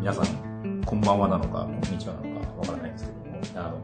[0.00, 3.80] 皆さん、こんばんはなのか、こんにちはなのか、わからないんですけども、あの、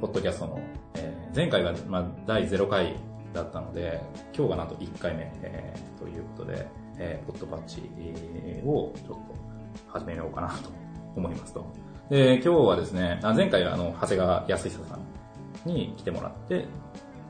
[0.00, 0.60] ポッドキャストの、
[0.94, 2.94] えー前回が、まあ、第0回
[3.32, 4.00] だったので、
[4.32, 6.68] 今日がなんと1回目、えーということで、
[6.98, 7.80] えーポッドパッチ
[8.64, 9.34] をちょっと
[9.88, 10.70] 始めようかなと
[11.16, 11.66] 思いますと。
[12.10, 16.64] で、今日はですね、あ前回はあの、長谷川康久さんに来てもらって、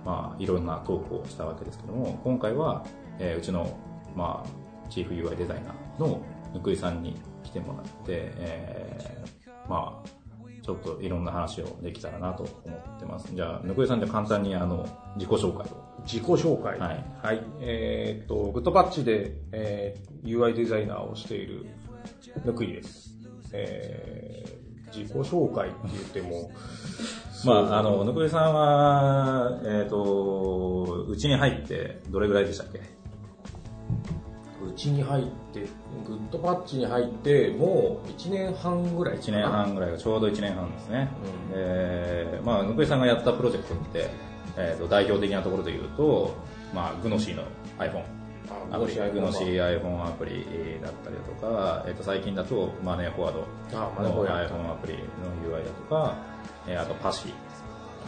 [0.05, 2.85] まあ、いろんなトークをしたわけですけども、今回は、
[3.19, 3.77] えーうちの、
[4.15, 6.23] まあ、チーフ UI デザイナーの
[6.55, 10.09] ぬくいさんに来てもらって、えーまあ、
[10.63, 13.29] ちょっといろんな話をできたらなと思ってます。
[13.35, 15.89] じゃあ、ぬくいさんじゃあ簡単にあの、自己紹介を。
[16.05, 16.79] 自己紹介。
[16.79, 17.43] はいはい。
[17.61, 21.67] えーっと、グッドパッチで、えー UI デザイナーをしている
[22.45, 23.15] ぬくいです。
[23.53, 26.51] えー、自己紹介って言っても、
[27.45, 32.81] まあ、あの、ぬくいさんは、えっ、と、うちに入ってどれぐらいでしたっけ？
[34.67, 35.61] うちに入って、
[36.07, 39.49] グッドパッチに入って、もう1年半ぐらいか ?1 な年。
[39.49, 41.09] 半ぐらいがちょうど1年半ですね。
[41.53, 44.11] で、まあ、ぬくいさんがやったプロジェクトって、
[44.57, 46.35] えっ、と、代表的なところで言うと、
[46.75, 47.45] まあ、グノシーの
[47.79, 48.18] iPhone。
[48.71, 50.45] あアプリ、グノシー iPhone アプリ
[50.83, 56.17] だったりだとか、えっ、と、最近だと、マネーフォワードの iPhone アプリの UI だとか、
[56.67, 57.29] えーあとパシ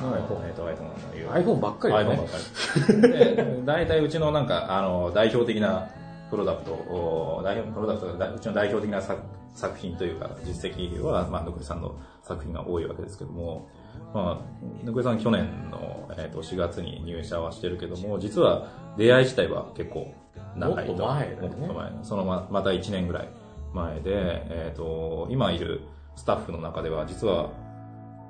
[0.00, 1.44] の、iPhone えっ、と iPhone の UI。
[1.44, 2.28] iPhone ばっかりだ iPhone ばねっ。
[2.28, 3.02] かり。
[3.02, 5.88] で、大体うちのなんか、あの、代表的な
[6.30, 9.20] プロダクトを、代表、プロダクトが、うちの代表的な作
[9.54, 13.68] 作品というか、実績は、まあ、ぬくいさんの作品が多いわけですけども、
[14.14, 20.14] まあ、ぬくいさん去年の、えっ、と、4月に入社はしてるけども、実は出会い自体は結構
[20.60, 20.92] 長いと。
[20.92, 21.90] もっと前だよねもっと前。
[22.02, 23.28] そのま、また1年ぐらい
[23.74, 24.02] 前で、
[24.48, 25.82] えっ、と、今いる
[26.16, 27.50] スタッフの中では、実は、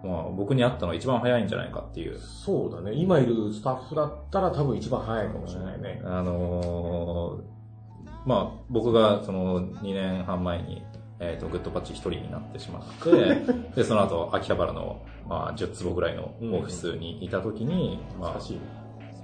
[0.02, 2.94] まあ、僕に会ったのは一番早いんじゃないかっていうそうだね。
[2.94, 6.00] 今いるスタッフだったら多分一番早いかもしれないね。
[6.04, 7.60] あのー
[8.26, 10.82] まあ、僕がその2年半前に、
[11.20, 13.44] えっ、と、グッドパッチ一人になってしまって、
[13.76, 18.60] で、その後、秋葉原の、まあ、10坪ぐらいのオフィスにいた時に、まあ懐か、しい。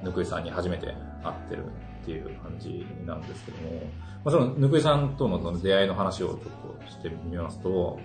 [0.03, 1.65] ぬくいさんに初めて会ってる
[2.06, 3.83] っていう感じなんですけども、
[4.25, 6.39] まあ、そのぬくいさんとのその出会いの話をちょっ
[6.84, 7.99] としてみますと、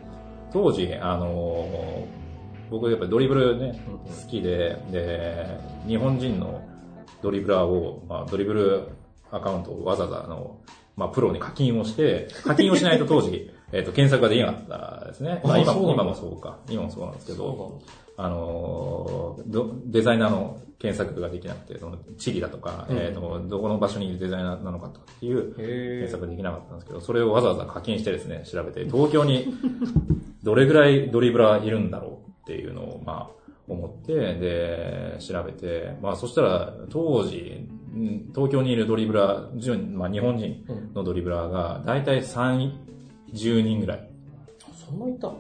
[0.52, 2.22] 当時、あのー
[2.72, 6.66] 僕やっぱりドリブルね、好きで、で、日本人の
[7.22, 8.88] ドリブラーを、まあ、 Dribbble
[9.30, 10.58] アカウントをわざわざあの、
[10.96, 14.60] まあ、プロに課金をして、課金をしないと当時、 えっと、検索ができなか
[14.98, 15.42] ったですね。
[15.44, 16.60] まあ、今も、今もそうか。
[16.70, 17.82] 今もそうなんですけど、そ
[18.16, 19.38] あの
[19.86, 22.98] デザイナーの検索ができなくて、その地理だとか、うん。
[22.98, 29.54] えっ、と、どこの場所にいるデザイナーなのかとかっていうへ検索ができなかったんですけど、それをわざわざ課金してですね、調べて、東京に
[30.42, 42.72] どれぐらいドリブラーいるんだろうっていうのを、まあ、思って、で、調べて、まあ、そしたら、当時、うん東京にいるドリブラー、順まあ、日本人うんのドリブラーが、だいたい3、
[43.34, 44.08] 10人ぐらい。
[44.74, 45.32] そんないた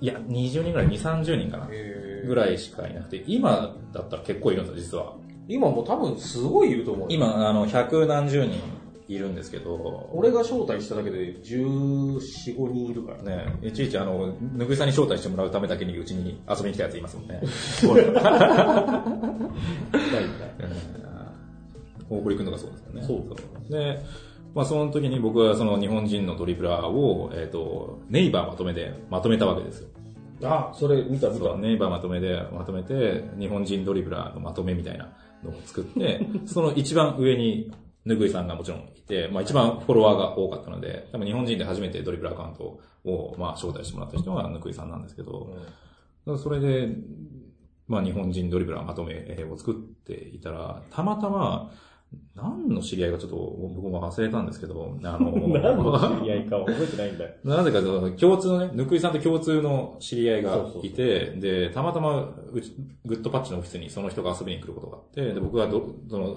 [0.00, 1.68] いや、20人ぐらい、2、30人かな。
[1.70, 5.14] へぐらいしかいなくて、今だったら結構いるんですよ、実は。
[5.48, 7.16] 今もう多分すごいいると思うよ。
[7.16, 8.60] 今、あの、百何十人
[9.08, 12.18] いるんですけど、俺が招待しただけで14、
[12.54, 13.36] 5人いるからね。
[13.62, 17.40] ね、いちいちあの、ぬくいさんに招待してもらうためだけにうちに遊びに来たやついますもんね。
[22.10, 23.02] 大堀くんとかそうですよね。
[23.02, 24.00] そうで、
[24.58, 29.88] まあその時に僕はその日本人のドリブラーを、えっ、と、ネイバーまとめでまとめたわけですよ。
[30.42, 31.54] あ、それ見た見た。
[31.54, 35.12] ネイバーまとめでまとめて、日本人ドリブラーのまとめみたいな
[35.44, 37.70] のを作って、 その一番上に、
[38.04, 45.54] ぬくいさんがもちろんいて、まあ一番フォロワーが多かったので、多分日本人で初めてドリブラーアカウントを、まあ招待してもらった人がぬくいさんなんですけど、
[46.36, 46.96] それで、
[47.86, 49.14] まあ日本人ドリブラーまとめ
[49.48, 51.70] を作っていたら、たまたま、
[52.34, 57.30] 何の知り合いかちょっと僕も忘れたんですけど、あの、 何の知り合いかは覚えてないんだよ。
[57.44, 57.80] なぜか
[58.16, 62.72] 共通のね、ぬくいさんと共通の知り合いがそうそうそういて、で、たまたまうち、
[63.04, 66.36] グッドパッチのオフィスにその人が遊びに来ることがあって、で、僕がど、その、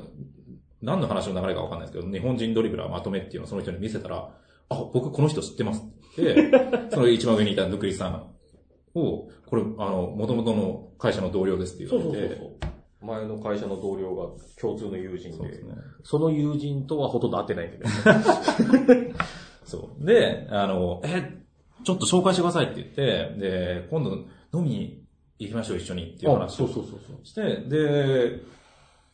[0.81, 4.29] 何の話の流れかわかんないですけど、日本人ドリブラーまとめっていうのをその人に見せたら、
[4.69, 6.51] あ、僕この人知ってますって
[6.89, 12.71] その一番上にいたぬくいさんを、これ、あの、元々の会社の同僚ですってそう言われて、そうそうそう。
[13.01, 14.27] 前の会社の同僚が
[14.59, 15.75] 共通の友人で、そね。
[16.03, 19.15] その友人とはほとんど会ってないんだけど。
[19.65, 20.05] そう。
[20.05, 21.41] で、あの、え、
[21.83, 24.11] ちょっと紹介してくださいって言って、で、今度
[24.53, 25.03] 飲みに
[25.39, 27.25] 行きましょう一緒にっていうあ、話をそうそうそうそう。
[27.25, 28.41] して、で、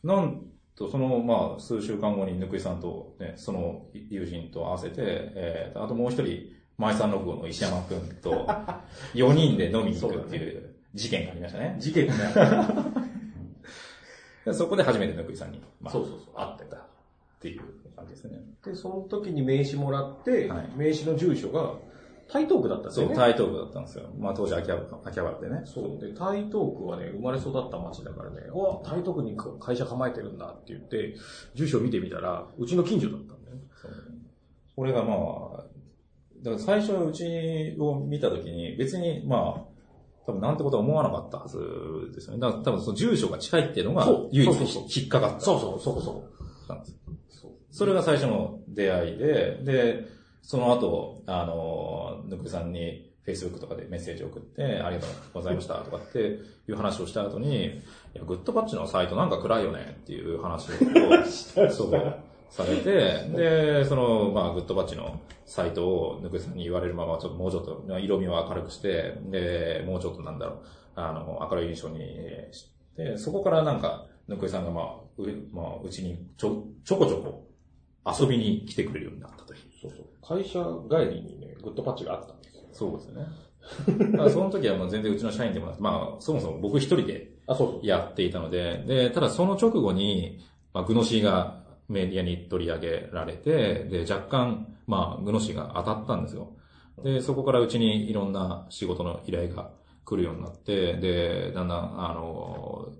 [0.04, 0.42] なん
[0.76, 8.46] と、その、まあ、数週間後にぬくいさんと、ね、その友人と合わせて、えー、あともう一人、マイサンログの石山くんと、
[9.14, 11.76] 4人で飲みに行くっていう事件がありましたね。
[11.78, 12.22] 事件がね。
[14.52, 16.76] でそこで初めてぬくいさんに、まあ、そうそうそう会ってた。
[17.38, 17.62] っていう
[17.94, 18.40] 感じですね。
[18.64, 21.74] で、その時に名刺もらって、はい名刺の住所が
[22.32, 23.16] 台東区だったんですそう、よね。
[23.16, 24.04] 台東区だったんですよ。
[24.18, 25.62] まあ当時秋葉原秋葉原でね。
[25.64, 26.00] そう。
[26.00, 31.14] で、台東区はね、生まれ育った町だからね、わ、台東区に会社構えてるんだって言って、
[31.54, 33.62] 住所見てみたら、うちの近所だったんだよね。
[33.80, 33.92] そう
[34.76, 35.64] これがまあ、
[36.42, 39.67] だから最初うちを見たときに別にまあ、
[40.28, 41.58] 多分なんてことは思わなかったはず
[42.14, 42.40] ですよね。
[42.40, 45.40] だから多分その住所が近いっていうのが唯一引っかかった。
[45.40, 46.28] そうそう、そこそこ。
[46.68, 46.96] なんですよ
[47.30, 47.52] そう。
[47.70, 50.04] それが最初の出会いで、で、
[50.42, 57.70] その後、あの、ぬくいさんに Facebook とかでメッセージを送って、ありがとうございましたとかっていう話をした後に、い
[58.12, 60.72] や、グッドパッチのサイトなんか暗いよねっていう話を、
[61.72, 62.14] そう、
[62.50, 70.58] されて、で、その、まあ、グッドパッチのサイトをぬくいさんに言われるまま、ちょっともうちょっと、色味を明るくして、で、もうちょっとなんだろう、
[70.94, 71.98] あの、明るい印象に
[72.52, 74.84] して、そこからなんか、ぬくいさんがまあ、
[75.16, 77.46] う、まあ、うちにちょ、ちょこちょこ
[78.06, 79.60] 遊びに来てくれるようになったという。
[79.80, 80.06] そうそう。
[80.22, 80.60] 会社
[80.90, 82.62] 帰りにね、グッドパッチがあったんですよ。
[82.72, 83.26] そうですね。
[84.30, 87.32] その時はもう全然うちの社員でもなくて、まあ、そもそも僕一人で。
[87.82, 90.38] やっていたので、で、ただその直後に、
[90.74, 91.57] まあ、グノシーが
[91.88, 96.52] メディアに取り上げられて、で、若干、まあ、グノシーが当たったんですよ。
[97.02, 99.70] で、そこからうちにいろんな仕事の依頼が
[100.04, 102.92] 来るようになって、で、だんだん、あの、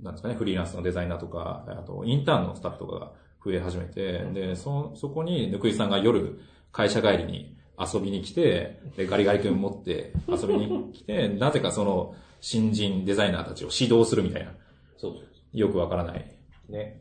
[0.00, 3.12] なんですかね、フリーランスのデザイナーとか、あと、インターンのスタッフとかが
[3.44, 6.40] 増え始めて、で、そ、そこに、ぬくいさんが夜、
[6.72, 14.52] 会社帰りに遊びに来て、で、ガリガリ君持って遊びに来て、なぜかその、新人デザイナーたちを指導するみたいな、
[14.98, 15.18] そうそ
[15.58, 16.34] よくわからない
[16.68, 16.72] う。
[16.72, 17.00] ね。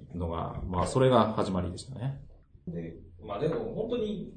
[0.83, 2.19] まあ、それが始まりでしたね。
[2.67, 2.93] で、
[3.25, 4.33] まあでも本当に、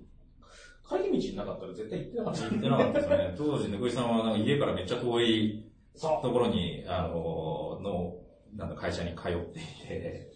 [0.88, 2.40] 帰り道なかったら絶対行ってなかった。
[2.42, 3.34] 行ってなかったですね。
[3.38, 5.64] 当時、ぬくいさんはなんか家からめっちゃ遠い
[5.94, 8.14] そところに、あの、の、
[8.54, 10.30] なんだ、会社に通っていて、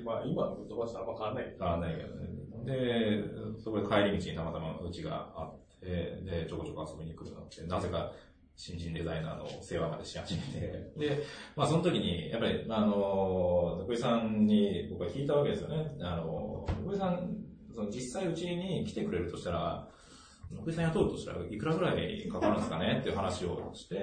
[0.00, 0.04] う。
[0.04, 1.56] まあ今のグッドパッチとあんま変わらない。
[1.58, 2.32] 変わらないけどね。
[2.64, 3.24] で、
[3.58, 5.86] そこで帰り道にたまたまうちがあって、
[6.22, 8.12] で、ちょこちょこ遊びに来るようになって、なぜか
[8.56, 11.22] 新人デザイナーの世話までし始めて、で、
[11.56, 15.90] まあその時に、やっぱり、あの、ぬくいさんに僕は聞いたわけですよね。
[16.00, 17.36] あの、ぬくいさん、
[17.74, 19.88] その実際うちに来てくれるとしたら、
[20.50, 22.98] ぬくいさん雇うとしたらいくらぐらいかかるんですかね？
[23.00, 23.96] っていう話をして、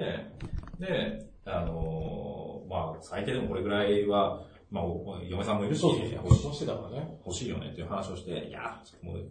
[0.78, 5.82] で、あの、まあ最低でもこれぐらいは、まあ、お嫁さんもいるし。
[7.24, 9.28] 欲しいよねっていう話をして、いや、もう、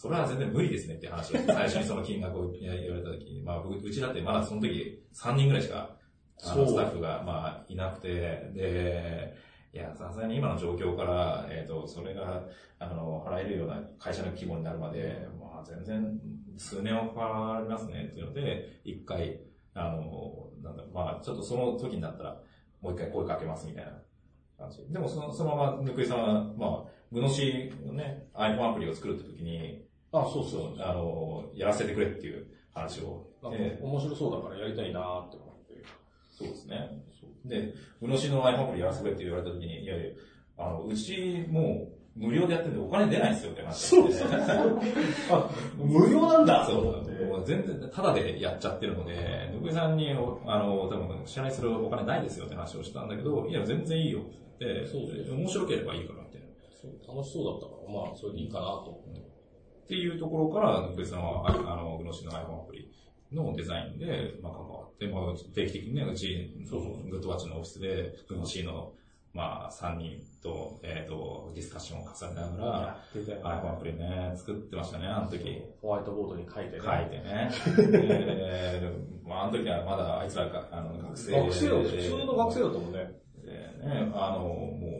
[0.00, 5.94] それは全然無理ですねって話を、 最初にその金額を言われた時に、まあ僕、うちだってまだその時3人ぐらいしか、
[6.42, 9.36] あの、スタッフが、まあ、いなくて、で、
[9.74, 12.46] いや、さすがに今の状況から、えっ、と、それが、
[12.78, 16.18] あの、払えるような会社の規模になるまで、まあ、全然、
[16.56, 19.38] 数年はかかりますねっていうので、一回、
[19.74, 22.40] あの、なんだまあ、ちょっとその時になったら、
[22.80, 23.92] もう一回声かけますみたいな
[24.56, 24.90] 感じ。
[24.90, 30.76] でもその、そのまま、ぬくいさんは、まあ、グノシーのね、iPhone アプリを作るって時に、あ、そうそう。
[30.80, 33.26] あの、やらせてくれっていう話を。
[33.42, 35.84] なんかで面白そうだからやりたいなーって思って。
[36.30, 37.02] そうですね。
[37.44, 40.10] で、グノシーのアプリやらせてくれって言われた時に、いやいや、
[40.58, 44.28] あの、うちもう無料でやってるんでお金出ないんですよって話そうそう
[45.30, 54.24] あ、無料なんだそう全然、ただでやっちゃってるので、ぬくいさんに、あの、多分、支払いするお金ないですよって話をしたんだけど、いや、全然いいよっ
[54.58, 56.46] て言って、そうそう面白ければいいからみたいな。
[56.74, 59.29] そう楽しそうだったから、まあ、それでいいかなと思って。
[59.84, 62.90] っていうところから、ぬくいさんは、ああの、グノシーの iPhone アプリ
[63.32, 68.92] のデザインで、まあ、関わって、まあ、定期的にね、うち、そうそうグッドワッチのオフィスで、グノシーの、
[69.32, 75.62] まあ、3人と、えっ、と、ディスカッションを重ねながら、iPhone アプリね、作ってましたね、あの時。
[75.80, 76.82] ホワイトボードに書いてね。
[76.84, 77.50] 書いてね。
[78.80, 78.92] で、
[79.24, 83.20] まあ、あの時はまだあいつらが、あの、学生学生だ、普通の学生だったもんね。
[83.44, 84.99] でね、あの、も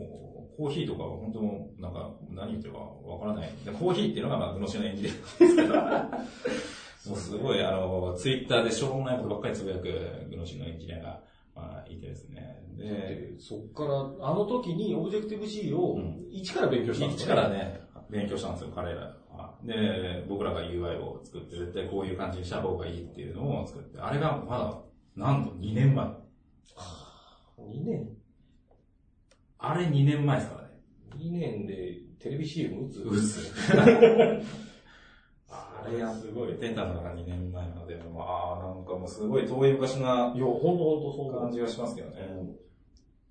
[0.57, 3.49] コーヒーとかは本当なんか、何言ってるかわからない。
[3.65, 9.83] でコーヒーっていうのが、まあ、グノシの演技ですけど、もうすごい、あの、ツイッターでしょうもないことばっかりつぶやく
[10.29, 11.21] グノシのエンジニアが、
[11.55, 12.61] まあ、いてですね。
[12.77, 19.57] で、で、そっから、あの時にオブジェクティブ C をうん一から勉強したんです一よからね、勉強したんですよ、彼らは。
[19.63, 24.79] で、僕らが UI を作って、絶対こういう感じにした方がいいっていうのを作って、あれがまだ、
[25.15, 26.05] なんと2年前。
[26.05, 28.20] 2年？
[29.63, 30.69] あれ2年前ですからね。
[31.17, 32.99] 2年でテレビ CM 打つ？
[33.01, 33.53] うっす。
[35.49, 36.55] あれやすごい。
[36.57, 42.17] 出たのが2年前なので、まあ、なんかもうすごい遠い昔ないや、ほんとほんとそう感じがしますけどね。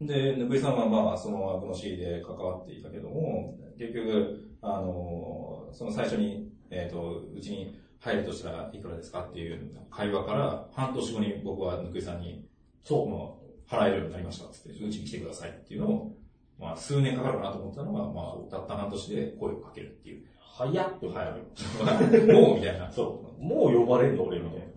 [0.00, 12.46] で、ぬくいさんはまあ、そのアグノシーで関わっていたけども、結局、あの、その最初に、えっ、と、うちに入るとしたらいくらですかっていう会話から、半年後に僕はぬくいさんに、
[12.84, 16.16] そう、もう払えるようになりましたっつって、うちに来てくださいっていうのを
[16.60, 20.26] まあ、数年かかるなと思ったのが、まあ、たった半年で声をかけるっていう。
[20.38, 22.40] 早っって思ったよ。
[22.40, 22.90] もうみたいな。
[22.92, 23.42] そう。
[23.42, 24.64] もう呼ばれるの俺みたいな。
[24.66, 24.68] っ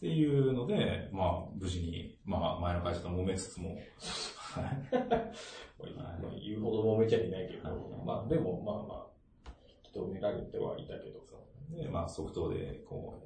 [0.00, 3.76] ていうので、まあ、無事に、まあ、前の会社と揉めつつも、
[4.54, 9.06] まあ言うほど揉めちゃいないけど、はいまあでもまあま
[9.46, 9.50] あ、
[9.84, 11.34] 引き止められてはいたけどさ。
[11.70, 13.20] で、まあ、即答で、こ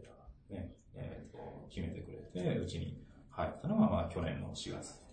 [0.50, 5.07] う、ね、えっ、と、決めてくれて、うちに入ったのが、まあ、去年の4月。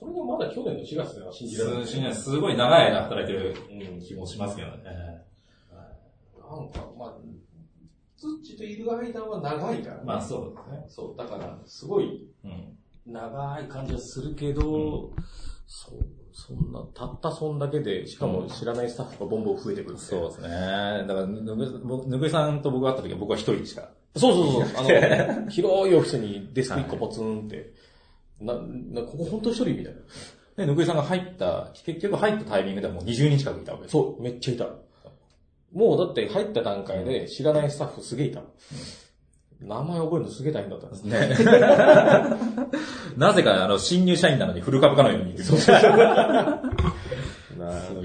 [0.00, 2.14] それがまだ去年の4月では信じられない。
[2.14, 4.84] すすごい長い間働いてるうん気もしますけどね。
[6.50, 7.14] なんか、まあ、
[8.16, 10.02] ツッチといる間は長いからね。
[10.04, 10.86] まあ、そうですね。
[10.88, 12.76] そう、だから、すごいうん。
[13.06, 15.12] 長い感じはするけど、
[15.66, 20.48] そう、そんな、たったそんだけで、しかも知らないスタッフがボンボン増えてくるってそうですね。
[20.48, 23.90] だから、ぬぐ、僕ぬぐいさんと僕が会った時は僕は一人でしか。
[24.16, 24.86] そうそうそう。
[25.30, 27.72] あの、広いオフィスにデスク一個ポツンって、
[28.40, 30.00] な、な、ここ本当一人みたいな。
[30.56, 33.92] で、ぬぐいさんが入った、結局入ったタイミングではもう20人近くいたわけです。
[33.92, 34.66] そう、めっちゃいた。
[35.72, 38.42] もうだって入った段階で知らないスタッフすげえいた。
[39.60, 41.04] 名前覚えるのすげえ大変だったんです。
[41.04, 41.28] ね。
[43.16, 45.36] なぜか、あの、新入社員なのにフル株かのように。
[45.38, 45.58] そう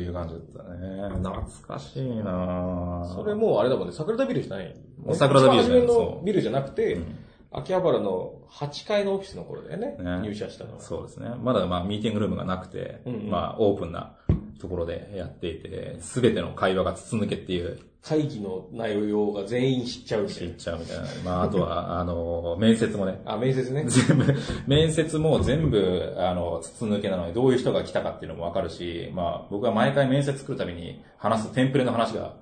[0.01, 1.08] いう感じだったね。
[1.10, 4.75] 懐かしいなそれもうあれだもんね、桜田ビルじゃない。
[5.13, 7.06] 桜田ビルじゃないのビルじゃなくて、うん
[7.52, 9.96] 秋葉原の8階のオフィスの頃だよね。
[10.00, 10.80] ね入社したのは。
[10.82, 11.30] そうですね。
[11.42, 14.16] まだまあミーティングルームがなくて、うんうんまあオープンな
[14.60, 21.04] ところでやっていて、すべての会話が筒抜けっていう、会議の内容が全員知っちゃうみたい知っちゃうみたいな。
[21.24, 23.34] まああとは、 あの、面接もね、な。
[23.34, 23.84] あ、面接ね。
[23.88, 24.36] 全部、
[24.68, 32.34] 面接も全部、あの、筒抜けなので、どういう人が来たかっていうのもわかるし、まあ、僕は毎回面接来るたびに話すテンプレの話が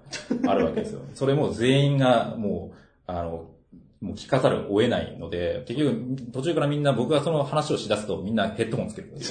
[0.47, 1.01] あるわけですよ。
[1.15, 2.75] それも全員がもう、
[3.07, 3.45] あの、
[4.03, 9.13] もう聞かざるを得ないので、結局、途中からみんな僕がその話をしだすとみんなヘッドホンつける。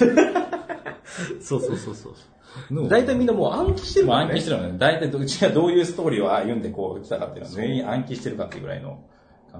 [1.39, 2.87] そうそうそうそう。
[2.89, 4.25] 大体みんなもう暗記してるもんね。
[4.25, 4.75] 暗記してるのね。
[4.79, 9.03] 大体うちがどういうストーリーを歩んでこう来たかっていうのは全員暗記してるかっていうぐらいの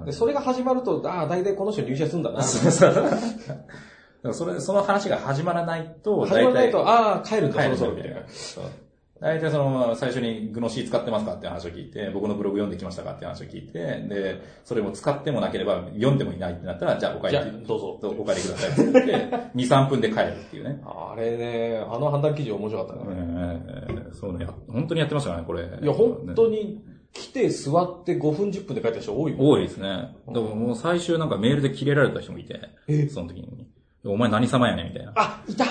[0.04, 2.42] で、それが始まると、ああ、大体この人入社するんだな。
[2.42, 8.22] そうそうそれ、その話が始まらないと、始まらないと、ああ、帰るんだ、帰るそろそろみたいな
[9.20, 13.78] 大体その、最初にグノシー使ってますかって話を聞いて、僕のブログ読んできましたかって話を聞いて、
[14.08, 19.14] で、それも使ってもなければ読んでもいないってなったら、じゃあお帰り、どうぞお帰りくださいって言って、
[19.54, 20.82] 2、3分で帰るっていうね。
[20.84, 23.16] あれね、あの判断基準面白かったね。
[23.16, 25.62] えーそうね、や本当にやってましたね、これ。
[25.82, 29.34] いや、本当に来て座って5分10分で帰った人多い。
[29.38, 30.16] 多いですね。
[30.28, 32.60] でももう最終なんかメールで切れられた人もいて、
[33.08, 33.68] その時に。
[34.06, 35.12] お前何様やねんみたいな。
[35.16, 35.64] あ、いた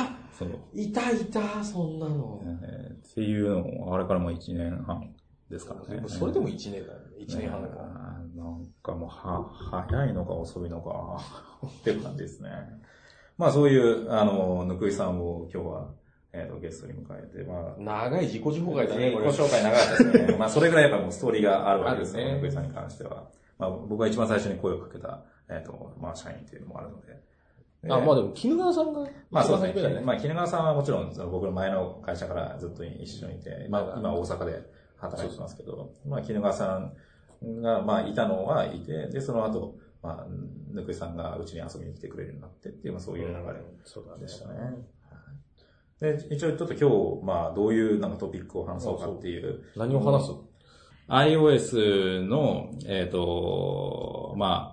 [0.44, 0.60] そう。
[0.74, 2.42] いたいた、そんなの。
[2.64, 5.14] えーっていうのを、あれからもう1年半
[5.50, 6.04] ですからね。
[6.08, 6.90] それでも1年だよね。
[7.20, 7.84] 1年半だから。
[7.88, 9.50] なんかもう、は、
[9.88, 11.22] 早いのか遅いのか、
[11.66, 12.50] っていう感じですね。
[13.38, 15.92] まあそういう、あの、ぬくいさんを今日は、
[16.34, 19.42] えっ、と、ゲストに迎えて、まあ、長い自己紹介だね、自己。
[19.42, 20.38] 紹介長かったですね。
[20.38, 23.30] まあそれぐらいやっぱもうストーリーがあるわけですねぬくいさんに関しては。
[23.60, 27.22] まあ僕が一番最初に声をかけた、えっ、と、まあ社員っていうのもあるので。
[27.90, 30.02] あ、まあでも、絹川さんが、まあそうですね。
[30.02, 34.64] まあ、絹川さんはもちろん、その僕の前の会社からずっと一緒にいて、まあ今大阪で
[34.98, 40.28] 働いてますけど、まあ絹川さんが、まあいたのはいて、で、その後、まあ、
[40.74, 44.54] ぬくいさんがうちに遊びに来てくれるようになってっていう、まあそういう流れそうだでしたね。
[46.00, 50.32] で、一応ちょっと今日、まあどういうなんかトピックを話そうかっていう、何を話す
[51.08, 54.73] ？iOS の、えっ、と、ま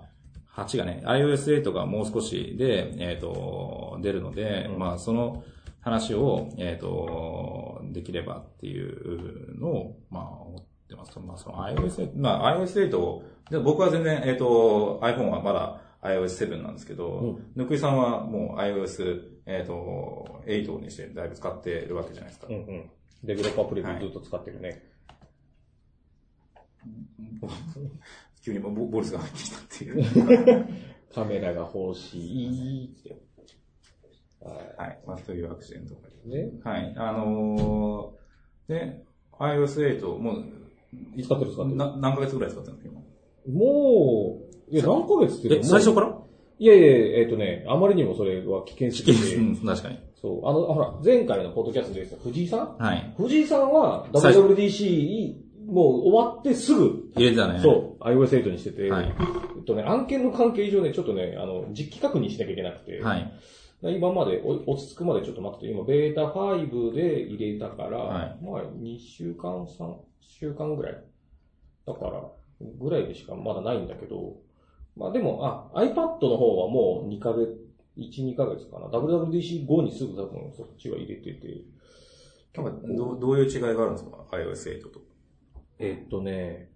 [0.55, 5.43] 8がね、iOS8 がもう少しで、えっ、と、出るので、うんまあ、その
[5.79, 11.17] 話を、えっ、と、できればっていうのを、まあ、思ってます。
[11.19, 22.47] まあ、その iOS8、まあ、iOS8、で僕は全然、えっ、と、iPhone はまだ iOS7 なんですけど、うんぬくいさんはもう iOS、えっ、と、8にしてだいぶ使ってるわけじゃないですか。
[22.49, 22.89] うんうん。
[23.23, 24.83] デベロッパープレビューずっと使ってるね。
[28.43, 30.67] 急にボボルスが入ってきたっていう。
[31.13, 33.15] カメラが欲しいって。
[34.39, 34.99] ははい。
[35.05, 35.95] まあ、というアクシデント。
[36.25, 36.51] ね。
[36.63, 36.93] はい。
[36.97, 39.03] あのー、で、
[39.39, 40.43] iOS8、もう、
[41.15, 43.03] い使ってる使ってるな何ヶ月ぐらい使ってるの？
[43.45, 43.59] 今。
[43.61, 46.17] もう、いや、何ヶ月ってえ、か最初から？
[46.59, 46.87] いやいや、
[47.21, 49.99] えっ、とね、あまりにもそれは危険すぎて、うん、確かに。
[50.21, 52.77] そう、あの、ほら、前回のポッドキャストで言ってた藤井さん？
[52.77, 53.13] はい。
[53.17, 55.35] 藤井さんは WWDC
[55.71, 57.59] もう終わってすぐ、入れてたね。
[57.61, 63.31] そう、iOS8 にしてて、はいえっとね、案件の関係上ね、ちょっとね、あの、実機確認しなきゃいけなくて、はい。
[63.83, 71.03] 今までお落ち着くまでちょっと待ってて、今、ベータ5で入れたから、はいまあ、2週間、3週間ぐらい。
[71.87, 72.21] だから、
[72.79, 74.35] ぐらいでしかまだないんだけど、
[74.97, 77.57] まあでも、あ、iPad の方はもう2ヶ月、
[77.97, 78.87] 1、2ヶ月かな。
[78.87, 81.61] WWDC 後にすぐ多分そっちは入れてて。
[82.55, 85.10] なんかどう、どういう違いがあるんですか ?iOS8 と。
[85.81, 86.69] えっとね、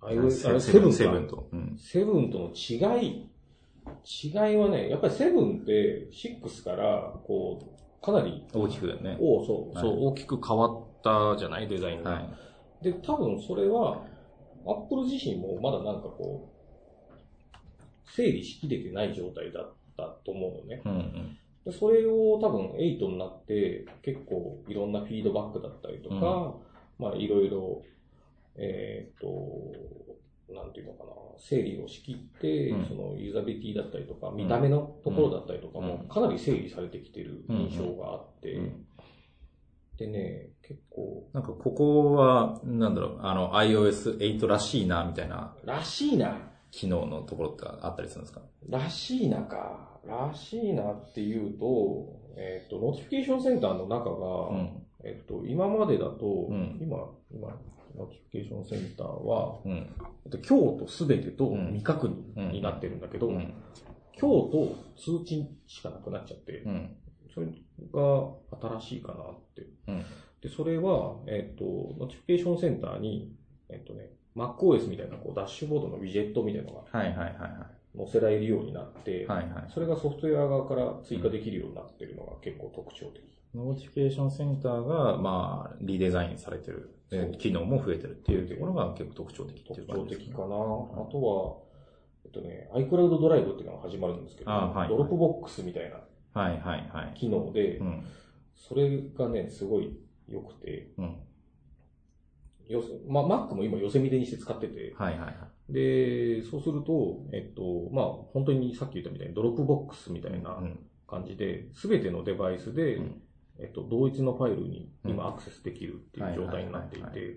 [0.00, 1.48] あセブン、7セブかンと。
[1.52, 1.76] うん。
[1.78, 3.30] セブンとの違い、
[4.24, 7.58] 違いはね、やっぱりセブンって6から、こ
[8.00, 9.16] う、かなり、大きくね。
[9.20, 12.10] おそう、はいそう、大きく変わったじゃないデザインが。
[12.10, 12.20] は
[12.80, 12.84] い。
[12.84, 14.04] で、多分それは、
[14.66, 16.52] アップル自身もまだなんかこう、
[18.14, 20.82] 整理しきれてない状態だったと思うのね。
[20.84, 21.38] うんうん。
[21.64, 26.56] でそれを多分8になって、結構いろんなフィードバックだったりとか、
[27.02, 27.82] まあいろいろ、
[28.56, 29.26] えっ、と、
[30.52, 32.86] なんていうのかな、整理をしきって、うん。
[32.86, 36.08] そのユーザビリティだったりとか、見た目のところだったりとかも、うん。
[36.08, 38.86] かなり整理されてきてる印象があって、うん。
[39.96, 48.42] でね、結構、なんかここは、なんだろう、あの iOS8 らしいな、みたいならしいな、機能のところってあったりするんですか？
[48.68, 54.81] らしいなか、らしいなっていうと、えっ、と、 Notification Center の中が、うん。
[55.04, 57.48] えっと、今までだと、うん今、今、
[57.96, 59.72] Notification Center は、うん。
[60.24, 63.54] えっと、今日とすべてとうん未確認になってるんだけど、うん。
[64.18, 66.96] 今日と通知しかなくなっちゃって、うん。
[67.34, 69.66] それが新しいかなって。
[69.88, 70.04] うん。
[70.40, 71.64] で、それは、えっと、
[71.98, 73.34] Notification Center に、
[73.68, 79.26] えっとね、MacOS みたいなこうダッシュボードのウィジェットみたいなのがはいはいはいは載せられるようになって、い。
[79.26, 79.70] はいはい。
[79.72, 83.22] それがソフトウェア側から追加できるようになってるのが結構特徴的。
[83.54, 86.90] Notification Center が、まあ、リデザインされてる。
[87.38, 90.46] 機能も増えてるっていうところが結構特徴的って特いう感徴じですね的かな。
[90.46, 91.58] あとは、
[92.24, 95.96] えっとね、iCloud ドライブっていうのが始まるんですけど、あはい Dropbox みたいな
[96.32, 97.14] はいはいはい。
[97.14, 98.04] 機能で、うん。
[98.56, 99.94] それがね、すごい
[100.26, 101.16] 良くて、うん。
[102.68, 105.30] よせまあ、Mac も今 Yosemite にして使ってて、はいはいは
[105.68, 105.72] い。
[105.72, 110.78] で、そうすると、えっと、まあ、本当にさっき言ったみたいに Dropbox みたいなうん。
[111.06, 113.22] 感じで、すべてのデバイスで、うん
[113.62, 117.36] えっと、同一のファイルにうん今アクセスできるっていう状態になっていて、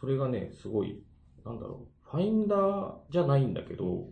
[0.00, 1.02] それがね、すごい、
[1.44, 4.08] なんだろう、ファインダーじゃないんだけど、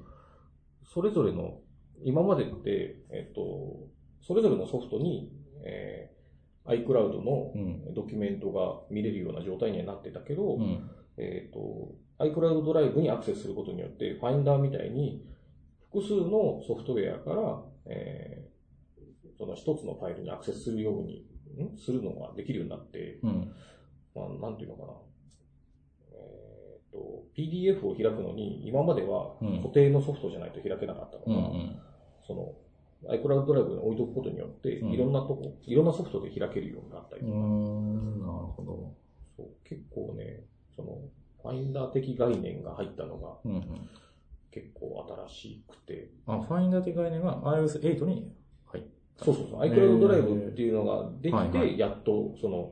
[0.85, 1.61] それぞれの、
[2.05, 3.89] 今までって、えっと、
[4.21, 5.33] それぞれのソフトに、
[5.65, 6.23] えー
[6.65, 7.95] iCloud のうん。
[7.95, 10.89] ドキュメントが見れるような状態にはなってたけど、うん。
[11.17, 15.27] えっ、と、iCloud ドライブにアクセスすることによって、ファインダーみたいに
[15.91, 18.52] 複数のソフトウェアから、えー
[19.43, 21.27] その一つのファイルにアクセスするように、
[21.59, 21.77] ん？
[21.77, 23.53] するのができるようになって、うん。
[24.15, 24.93] まあ、なんていうのかな。
[26.13, 31.35] えっ、と、PDF を開くのに、今まではうん固定のソフトじゃないと開けなかったうん。
[31.35, 31.83] うのが、ん。
[32.25, 32.55] その、
[33.11, 38.21] iCloud ドライブに置いとくことによって、うんいろんなとこ、いろんなソフトで開けるようになったりうとか、ん。
[38.21, 38.95] なるほど。
[39.37, 40.45] そう結構ね、
[40.77, 40.99] その、
[41.43, 43.89] ファインダー的概念が入ったのがうんうん。
[44.53, 48.33] 結構新しくて、あ、ファインダー的概念が iOS8 に
[49.19, 52.71] そうそうそう、iCloud ドライブっていうのができて、やっとその、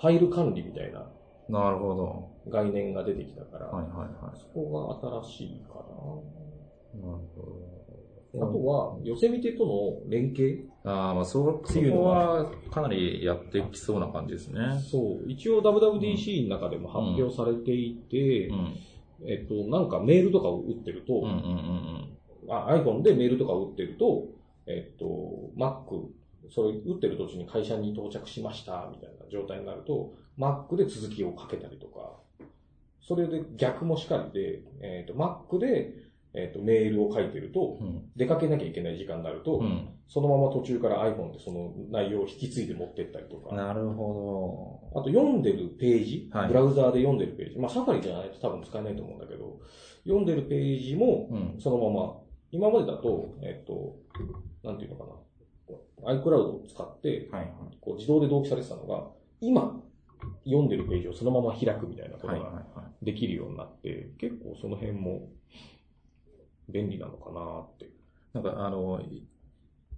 [0.00, 1.06] ファイル管理みたいな
[1.48, 2.50] なるほど。
[2.50, 4.38] 概念が出てきたから、はいはいはい。
[4.38, 7.10] そこが新しいかな。
[7.10, 7.62] なるほ
[8.34, 10.90] あとは、ヨセミテとの連携ど。
[10.90, 14.80] ああ、まあそう、そこははかなりやってきそうな感じですね。
[14.90, 18.76] そう、一応 WWDC の中でも発表されていて、うん。
[19.28, 22.08] えっと、なんかメールとかを打ってると、うんうんうん
[22.48, 24.26] あ iPhone でメールとかを打ってると、
[24.66, 26.08] えっと、Mac、
[26.50, 32.18] それ打ってる途中に会社に到着しましたみたいな状態になると、Mac で続きをかけたりとか、
[33.00, 38.10] それで逆もしかりで、えっと、Mac で、えっと、メールを書いてるとう、ん。
[38.16, 39.88] 出かけなきゃいけない時間になると、うん。
[40.08, 49.58] そのまま途中から iPhone でその内容を引き継いで持ってったりとか、なるほあと読んでるページ、はいブラウザーで読んでるページ、まあ、サファリじゃないと多分使えないと思うんだけど、
[50.04, 51.36] 読んでるページもど。
[51.36, 51.60] うん。
[51.60, 52.16] そのまま、
[52.50, 53.96] 今までだと、えっと、
[54.62, 55.04] なんていうのか
[56.04, 57.50] な、iCloud を使って、はいはい。
[57.80, 59.08] こう自動で同期されてたのが、
[59.40, 59.80] 今、
[60.44, 62.62] 読んでるページをそのまま開くみたいなことがは
[63.02, 63.04] い。
[63.04, 65.28] できるようになって、結構その辺も
[66.68, 67.90] 便利なのかなって。
[68.32, 69.00] なんかあの、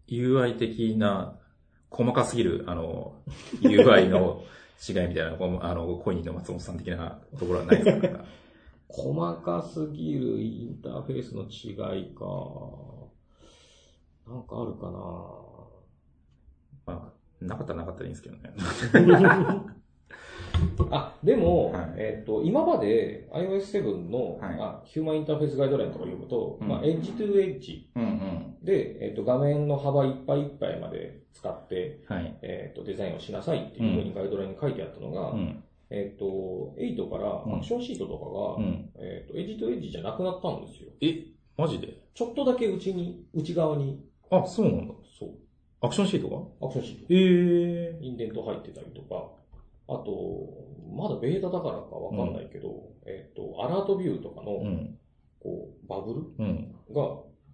[0.09, 1.38] UI 的な、
[1.90, 3.14] 細かすぎる、あの、
[3.62, 4.42] UI の
[4.88, 8.24] 違いみたいな、あの、コインの松本さん的なところはないですか？
[8.88, 12.24] 細かすぎるインターフェースの違いか。
[14.27, 14.93] なんかあるかな
[16.87, 18.53] まあ、なかったらなかったでいいんですけどね。
[20.91, 27.91] あ、でも、はいえっ、と、今まで iOS7 の、はいあヒューマンインターフェースガイドラインとか読むと、うんまあ、エッジトゥエッジ。
[28.63, 32.39] で、えっ、と、画面の幅いっぱいいっぱいまで使って、はい。
[32.43, 35.63] えっ、と、デザインをしなさいっていうふうにガイドラインに書いてあったのが、うん。
[35.91, 38.91] えっ、と、8からうんアクションシートとかが、うん。
[38.97, 40.91] えっ、と、エッジトゥエッジじゃなくなったんですよ。
[41.01, 41.25] え、
[41.57, 42.05] マジで？
[42.15, 44.05] ちょっとだけ内に、内側に、
[44.40, 44.94] あ、あ、そうなんだ。
[45.18, 45.31] そう。
[45.81, 47.01] アクションシートアクションシート。
[47.03, 49.31] がえインデント入ってたりとか、
[49.88, 50.49] あと、
[50.94, 54.99] まだベータだからかわかんないけど、えっ、と、アラートビューとかの、うん。
[55.40, 56.20] こう、バブル？
[56.38, 56.75] うん。
[56.90, 56.94] が、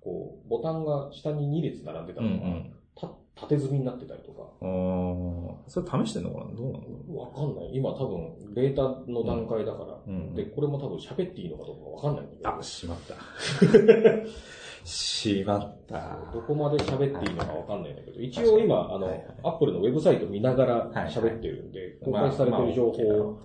[0.01, 2.73] こう、ボタンが下に2列並んでたうんうのが、ん。
[2.95, 6.45] た縦積みになってたりとか、あーそれ試してんのかな？
[6.55, 7.71] どうなのわかんない。
[7.73, 13.15] 今多分、ベータの段階だから、うんで、これも多分喋っていいのかどうかわかんないんだけど、あ、しまった。
[14.85, 16.19] しまった。
[16.33, 19.07] どこまで喋っていいのかわかんないんだけど、一応今、あの、
[19.43, 23.39] アップルのウェブサイト見ながら喋ってるんで、公まあ開されてる情報ろ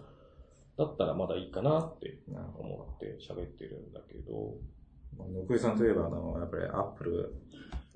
[0.77, 2.19] だったらまだいいかなって。
[2.57, 4.55] 思って喋ってるんだけど、
[5.29, 7.33] ぬくいさんといえば、あの、やっぱりアップル、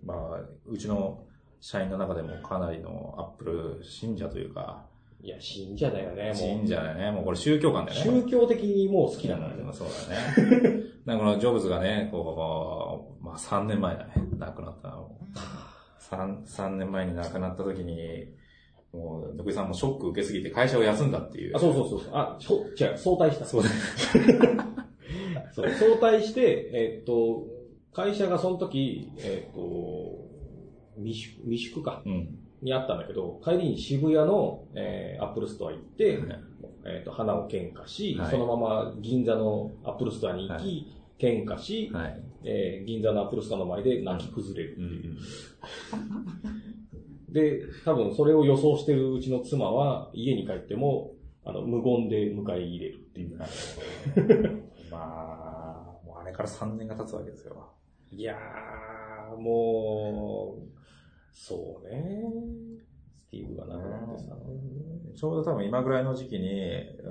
[0.03, 1.23] まあ、うちの
[1.59, 4.85] 社員の中でもかなりのアップル信者というか、
[5.21, 6.67] いや、信者だよね、も信う。
[6.67, 7.11] 者だよね。
[7.11, 8.21] もうこれ宗教観だよね。
[8.23, 9.63] 宗教的にもう好きなんだよね。
[9.63, 10.88] うんそうだね。
[11.17, 15.11] このジョブズがね、こう、まあ3年前だね、亡くなったの。
[16.09, 18.27] 3、3年前に亡くなった時に、
[18.93, 21.55] もう、ぬくいさんもショック受けすぎて会社を休んだっていう。
[21.55, 22.11] あ、そうそうそうそう。
[22.13, 23.45] あ、しょ違う、早退した。
[23.45, 23.69] そうだ
[25.53, 27.45] そう、早退して、えっと、
[27.93, 30.27] 会社がその時、えっと、
[30.97, 32.39] 三宿、三宿か、うん。
[32.61, 36.19] にあったんだけど、帰りに渋谷の、えー、アップルストア行って、
[36.85, 42.23] えっと、花を献花し、はいそのまま銀座のアップルストアに行き、は献花し、はい。
[42.45, 44.75] えー銀座のアップルストアの前で泣き崩れる。
[44.79, 45.17] うん。
[47.33, 51.11] で、多分それを予想してるうちの妻は、家に帰っても、
[51.45, 53.37] あの、無言で迎え入れるっていう。
[54.89, 57.69] まあ、もうあれから3年が経つわけですよ。
[58.11, 60.79] いやー、もう、
[61.31, 62.23] そうね。
[63.15, 64.35] スティーブが亡くなってさ。
[65.15, 66.49] ちょうど多分今ぐらいの時期に、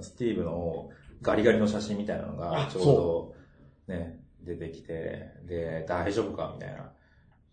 [0.00, 0.88] スティーブの
[1.22, 3.34] ガリガリの写真みたいなのがあちょうど
[3.88, 6.90] ね、出てきて、で、大丈夫かみたいな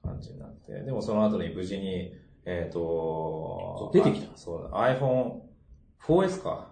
[0.04, 2.14] 感じになって、でもその後に無事に、
[2.46, 4.28] えっ、とそう出てきた？
[4.34, 4.70] あそうだ、
[5.00, 5.42] iPhone
[6.04, 6.68] 4S か。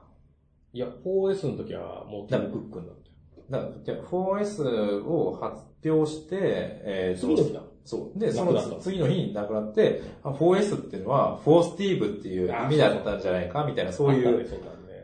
[0.74, 3.04] いや、4S の時はもうティム・クックになって
[3.50, 7.62] だじゃあ 4S を発表して、えーと次の日だ。
[7.86, 8.20] そう。
[8.20, 14.48] で、その次の日に亡くなって、あ 4S っていうのは、フォースティーブっていう意味だったんじゃないかみたいな、そういう。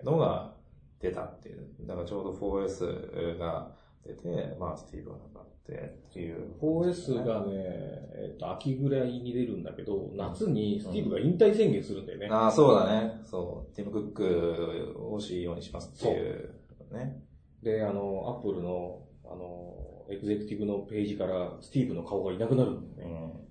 [0.03, 0.53] のが
[1.01, 1.67] 出たっていう。
[1.81, 3.71] だからちょうど 4S が
[4.05, 6.53] 出て、まあ、スティーブがなってっていう。
[6.61, 12.27] 4S がね、えっ、と、秋ぐらいに出るんだけど、夏にスティーブが引退宣言するんだよね。
[12.29, 13.21] ああ、そうだね。
[13.23, 13.75] そう。
[13.75, 16.55] ティム・クックを CEO にしますっていう。
[16.91, 17.21] ね。
[17.61, 23.15] で、あの、アップルの、あの、エグゼクティブのページからスティーブの顔がいなくなるんだよね。
[23.15, 23.47] うん。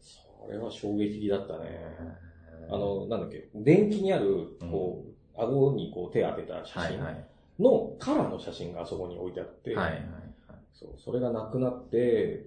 [0.00, 1.80] それは衝撃的だったね。
[2.68, 7.26] あの、なんだっけ、電気にある、こう、顎にこう手当てた写真はいはい。
[7.58, 10.02] のカラーの写真があそこに置いてあって、はいはい。
[10.72, 12.46] そう、それがなくなって、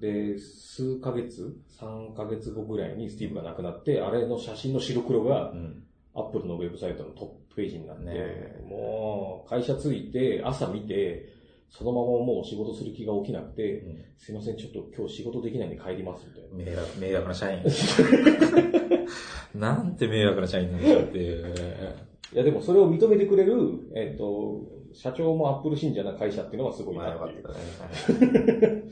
[0.00, 5.84] で、数ヶ月 ?3 ヶ月後ぐらいにスティーブが亡くなって、あれの写真の白黒がうん。
[6.14, 11.28] アップルのウェブサイトのトップページになって、ねえもう会社着いて朝見て、
[11.70, 13.84] そのままもう仕事する気が起きなくて、
[14.16, 16.70] すいません、ちょっと今日仕事できないんで帰りますみたいな。
[16.70, 17.64] 迷惑、迷惑な社員。
[19.60, 21.54] なんて迷惑な社員なんでしょうっていう。
[22.32, 23.54] いやでもそれを認めてくれる、
[23.94, 24.60] えっ、と、
[24.92, 28.60] 社長もアップル信者な会社っていうのはすごいまあなっよかてっいう。
[28.60, 28.82] たね。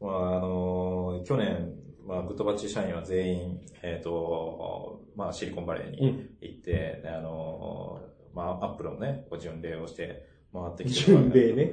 [0.00, 1.72] まああの去年、
[2.06, 6.28] まあ、グッドバッチ社員は全員、えっ、と、まあ、シリコンバレーにうん。
[6.40, 8.00] 行って、であの
[8.34, 11.12] まあ、アップルのね、こう巡礼をして回ってきて。
[11.12, 11.72] 巡礼ね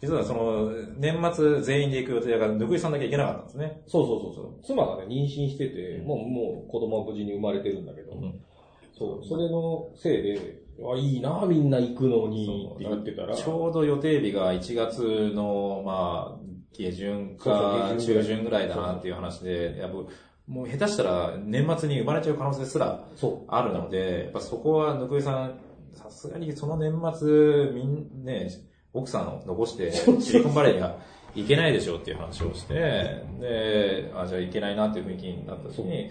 [0.00, 3.82] 実はその、年末全員で行く予定だから、ぬくいさんだけ行けなかったんですね。
[3.86, 4.64] そうそうそうそう。
[4.64, 8.40] 妻がね、妊娠してて、うんもう、もう子供は無事に生まれてるんだけど、うん
[8.96, 19.96] そう、それのせいで、あ、いいな、みんな行くのにって言ってたら、ちょうど予定日が1月の、まあ、下旬か中旬ぐらいだなっていう話で、やっぱ
[20.46, 25.58] もう下手したら年末に生まれちゃう可能性すらそあるので、やっぱそこはぬくいさん、
[25.92, 28.48] さすがにその年末、みんね、
[28.92, 30.80] 奥さんを残してシリコンバレーに
[31.32, 32.74] は行けないでしょうっていう話をして、
[33.40, 36.10] で、あ、じゃあ行けないなっていう雰囲気になった時に、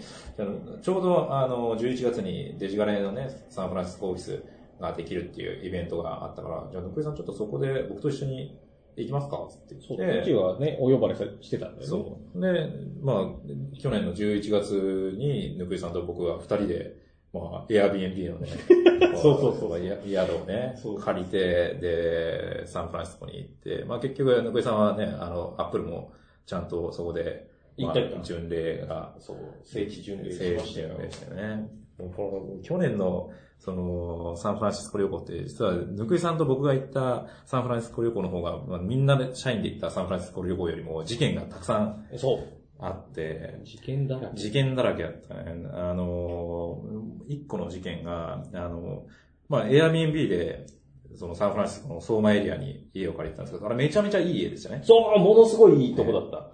[0.82, 4.42] ちょうどあの、11月にデジガレのね、サンフランシスコオフィス
[4.80, 8.58] ができるっていうイベントがあったから、じゃあぬくいさんちょっとそこで僕と一緒に
[8.96, 9.74] 行きますかって。
[9.74, 11.86] 言って、うちはね、お呼ばれさしてたんだよね。
[11.86, 12.40] そう。
[12.40, 12.68] で、
[13.02, 17.01] まあ、去年の11月に、ぬくいさんと僕は二人で、
[17.32, 18.48] まあ、Airbnb のね、
[19.16, 26.12] そうそうそう宿をね借りて、で、サンフランシスコに行って、まあ結局、ぬくいさんはね、あの、アップルも
[26.44, 29.36] ちゃんとそこで、行ったりとまあ巡礼が、そう。
[29.64, 30.88] 聖地巡礼ししたよ。
[30.88, 31.68] 巡礼してね。
[31.98, 42.61] もうこの去年の、その、サンフランシスコ旅行って、実は、ぬくいさんと僕が行ったサンフランシスコ旅行の方が、まあ、みんなで社員で行ったサンフランシスコ旅行よりも事件がたくさんそう。
[42.82, 44.36] あって、事件だらけ。
[44.36, 45.44] 事件だらけだったね。
[45.72, 46.82] あの、
[47.28, 49.06] 一個の事件が、あの、
[49.48, 50.66] まあ、Airbnb で、
[51.14, 54.80] そのサンフランシスコの相馬エリアに家を借りてたんですけど、あれめちゃめちゃいい家でしたね。
[54.82, 56.50] そう、ものすごいいいとこだった。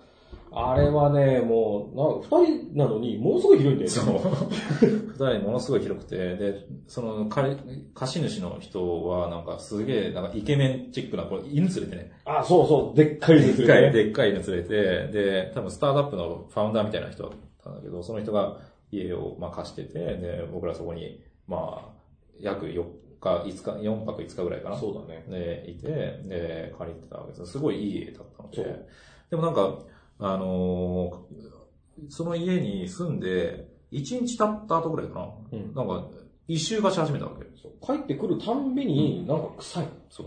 [0.50, 3.96] あれはね、もう、な二人なのに、ものすごい広いんだよね。
[3.96, 4.88] そう。
[5.12, 12.12] 二人ものすごい広くて、で、その貸主の人はなんかすげえ、なんかイケメンチックな、これ犬連れてね。
[12.24, 17.32] あ、そうそう、でっかいですでっかい、でっかい犬連れて、で、多分スタートアップのファウンダーみたいな人だっ
[17.62, 18.58] たんだけど、その人が
[18.90, 21.98] 家をまあ貸してて、で、僕らそこに、まあ、
[22.40, 22.84] 約4
[23.20, 24.76] 日、5日、4泊5日ぐらいかな。
[24.76, 25.24] そうだね。
[25.28, 25.88] で、いて、
[26.24, 27.46] で、借りてたわけです。
[27.46, 28.86] すごいいい家だったので。
[29.30, 29.78] でもなんか、
[30.20, 35.28] あのーその家に住んで、1日経った後ぐらいかな。
[35.52, 36.06] うんなんか、
[36.46, 37.44] 一周がし始めたわけ。
[37.60, 39.88] そう帰ってくるたんびに、なんか臭い。
[40.08, 40.26] そう。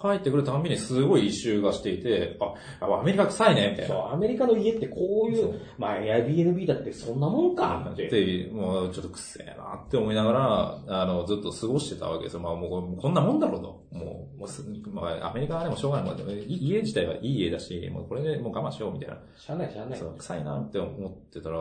[0.00, 2.54] 帰ってくるたんびにすごい一周がしていて、あ、
[2.86, 3.94] あアメリカ臭いね、みたいな。
[3.94, 8.08] そう、アメリカの家ってこういそうう、まあ Airbnb だってそんなもんかって。
[8.08, 12.40] で、もうちょっとくせえなって思いながら、あの、ずっと過ごしてたわけですよ。
[12.40, 13.84] まあもうこんなもんだろうと。
[13.90, 16.44] もう、もうすまあアメリカはでもしょうがない。
[16.46, 19.18] 家自体はいい家だし、もうこれでもう我慢しようみたいな。
[19.36, 19.98] しゃあないしゃあない。
[19.98, 21.58] そう臭いなって思ってたら、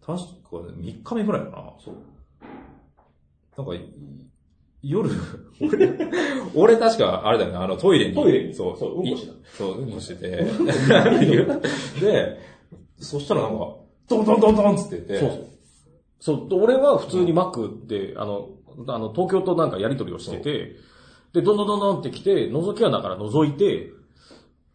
[0.00, 1.74] 確か3日目ぐらいかな。
[1.84, 1.96] そう。
[3.56, 3.78] なんか、い
[4.84, 5.10] 夜、
[5.60, 5.92] 俺、
[6.54, 8.14] 俺確か、あれだよね、あのトイレに。
[8.14, 8.54] トイレに？
[8.54, 9.32] そう、そううんこしてた。
[9.56, 10.44] そう、うんこしてて。
[12.00, 12.38] で、
[12.98, 13.76] そしたらなんか、
[14.08, 15.46] ドンドンドンドンっつってて、そうそう。
[16.20, 18.50] そう、俺は普通にマックで、あの、
[18.88, 20.76] あの、東京となんかやり取りをしてて、
[21.32, 23.90] で、どんどんどんどんって来て、覗き穴から覗いて、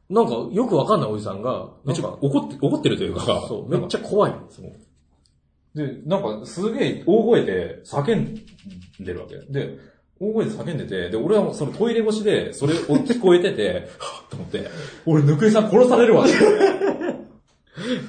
[0.10, 4.34] なんかよくわかんないおじさんが、めっちゃ怒って、怒ってるというか、そう、めっちゃ怖い。
[5.76, 8.36] で、なんかすげえ大声で叫ん
[9.00, 9.38] でるわけ。
[9.52, 9.78] で、
[10.20, 14.70] 大声で叫んでて、で、俺はそのトイレ越しで、それを聞こえてて、はっと思って、
[15.06, 16.34] 俺、ぬくいさん殺されるわって。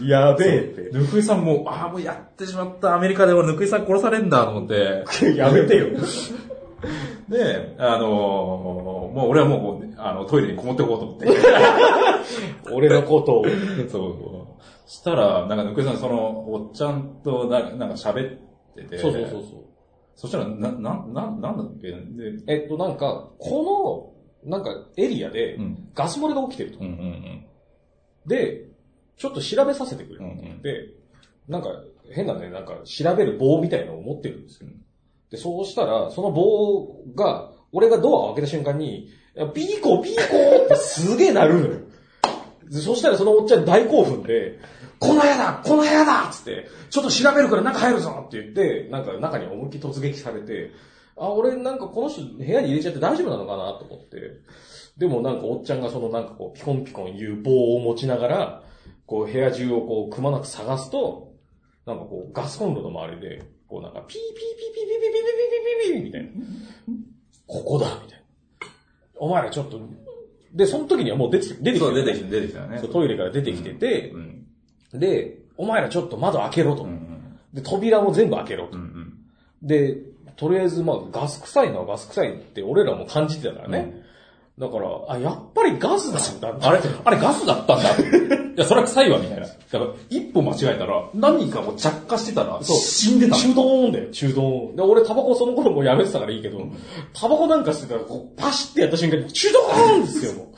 [0.05, 2.97] やべえっぬくいさんもう、ああ、もうやってしまった。
[2.97, 5.05] アメリカで俺、ぬくいさん殺されんだと思って。
[5.21, 5.37] て。
[5.37, 5.87] やめてよ。
[7.29, 8.11] で、あのー
[9.11, 11.29] もう俺はもう、あの、トイレにこもっておこうと思って。
[12.73, 13.47] 俺のことを。
[13.89, 14.09] そ
[14.89, 14.91] う。
[14.91, 18.39] したら、なんかぬくいさん、その、おっちゃんとな、なんか喋っ
[18.75, 18.99] てて。
[18.99, 19.70] そうそうそうそう。
[20.21, 21.93] そしたら、な、な、な、なんだっけ？
[21.93, 21.97] で、
[22.47, 24.13] えっと、なんか、こ
[24.45, 25.89] の、なんか、エリアでう、ん。
[25.95, 26.87] ガス漏れが起きてるとうん。
[26.89, 27.45] うんうん。
[28.27, 28.67] で、
[29.17, 30.17] ちょっと調べさせてくれ。
[30.19, 30.91] うんうんで、
[31.49, 31.69] なんか、
[32.13, 34.69] 変なね、なんか、調べる棒みたいなのを持ってるんですよ。
[35.31, 41.81] で、そうしたら、その棒が、俺がドアを開けた瞬間に、いやピーコーピーコーってすげえ鳴るのよ。
[42.71, 44.59] そしたらそのおっちゃん大興奮で、
[44.99, 50.71] この部屋だこの部屋だつって、ちょっと調べるから中入るぞって言って、なんか中に思いっきり突撃されて、
[51.17, 54.19] あ、俺なんかこの人部屋に入れちゃって大丈夫なのかなと思って。
[54.97, 58.63] でもなんかおっちゃんがそのなんかこうピコンピコン言う棒を持ちながら、
[59.07, 61.33] こう部屋中をこうくまなく探すと、
[61.87, 66.29] なんかこうガスコンロの周りで、こうなんかピーピーピーピーピーピーピーピーピーピーピーみたいな。
[67.47, 68.25] ここだみたいな。
[69.17, 69.81] お前らちょっと、
[70.53, 72.81] で、その時にはもう出てきて、出てきてそう、出てきて、出てきたよね。
[72.81, 74.47] トイレから出てきててう、ん。
[74.95, 76.85] で、お前らちょっと窓開けろと。
[76.85, 77.07] うん
[77.53, 78.83] で、扉も全部開けろとうん。
[78.83, 78.87] う。
[78.87, 79.13] ん
[79.63, 79.97] で、
[80.37, 84.03] とりあえずまあガス臭いのはガス臭いって俺らも感じてたからね。
[84.59, 86.69] だから、あ、やっぱりガスなんだ。
[86.69, 87.91] あれ、あれガスだったんだ。
[87.97, 89.47] いや、それは臭いわ、みたいな。
[89.73, 93.39] だから、一歩間違えたら、何かもう着火してたら、死んでたの。
[93.41, 94.77] 中ドーンだよ、中ドーン。
[94.77, 96.61] で、俺タバコその頃もうやめてたからいいけど、
[97.13, 100.53] タバコなんかしてたら、こう、パシってやった瞬間に、中ドーンですよ、も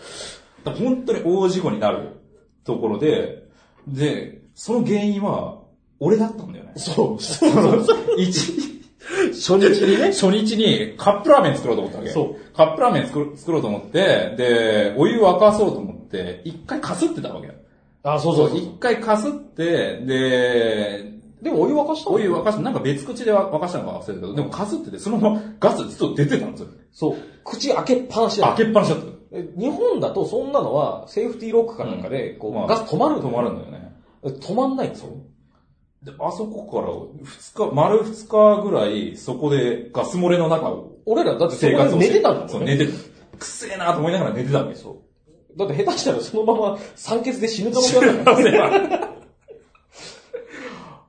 [0.67, 0.71] う。
[0.71, 2.21] 本当に大事故になる
[2.65, 3.43] ところで、
[3.87, 5.61] で、その原因は、
[6.01, 6.73] 俺だったんだよね。
[6.77, 7.23] そう。
[7.23, 7.85] そ の
[8.17, 8.73] 一、
[9.33, 10.07] 初日にね。
[10.07, 12.11] 初日にカップラーメン作ろうと思ったわけ。
[12.11, 12.57] そう。
[12.57, 17.55] カップラーメン作ろうと思って、で、お湯沸かそうと思って、一回かすってたわけよ。
[18.05, 18.59] あ、そうそうそう。
[18.59, 21.13] 一回かすって、で、
[21.43, 22.17] でもお湯沸かしたの？
[22.17, 26.69] お湯沸かして、なんか別口で沸かしたのか忘れたけど、でもかすってて、そのままガスずっと出てたんですよ。
[26.93, 27.17] そう。
[27.45, 29.05] 口開けっぱなしだ開けっぱなしだった。
[29.33, 33.71] え日本だとそんなのは、セーフティーロックかなんかで、こう、まあガス止まる止まるんだよ。
[33.71, 33.93] ね。
[34.23, 35.09] 止まんないんですよ。
[36.03, 36.93] で、あそこから
[37.25, 42.77] 二日、丸二日ぐらい、そこでガス漏れの中を俺らだって生活をして寝てたんだそう、もんね。
[42.77, 42.99] 寝てた。
[43.39, 44.75] くせえなと思いながら寝てたわけ。
[44.75, 44.97] そう。
[45.57, 48.25] だって下手したらそのまま酸欠で死ぬかもしれない。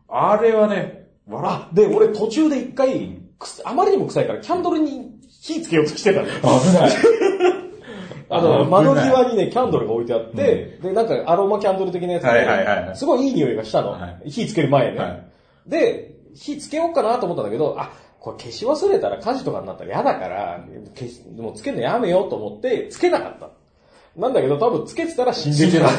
[0.09, 3.17] あれはね、笑あ、で、俺途中で一回、
[3.63, 6.33] あまりにも臭いからキャンドルに火つけようとしてたのよ。
[6.35, 6.41] 危
[6.77, 6.91] ない。
[8.29, 13.91] あの、窓際にね、キャンドルが置いてあって、で、なんかアロマキャンドル的なやつで、はいはいはいはいすごいいい匂いがしたの。
[13.91, 14.97] は火つける前ね。
[14.97, 15.23] はい
[15.67, 23.49] で、火つけようかなと思ったんだけど、あ、これ消し忘れたら火事とかになったら嫌だから、消し、もうつけるのやめようと思って、つけなかった。
[24.15, 25.89] なんだけど多分つけてたら死んでてた。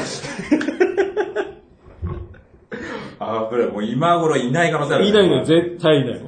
[3.19, 5.05] あ、これもう今頃いない可能性ある。
[5.07, 6.21] いないね、絶対いない。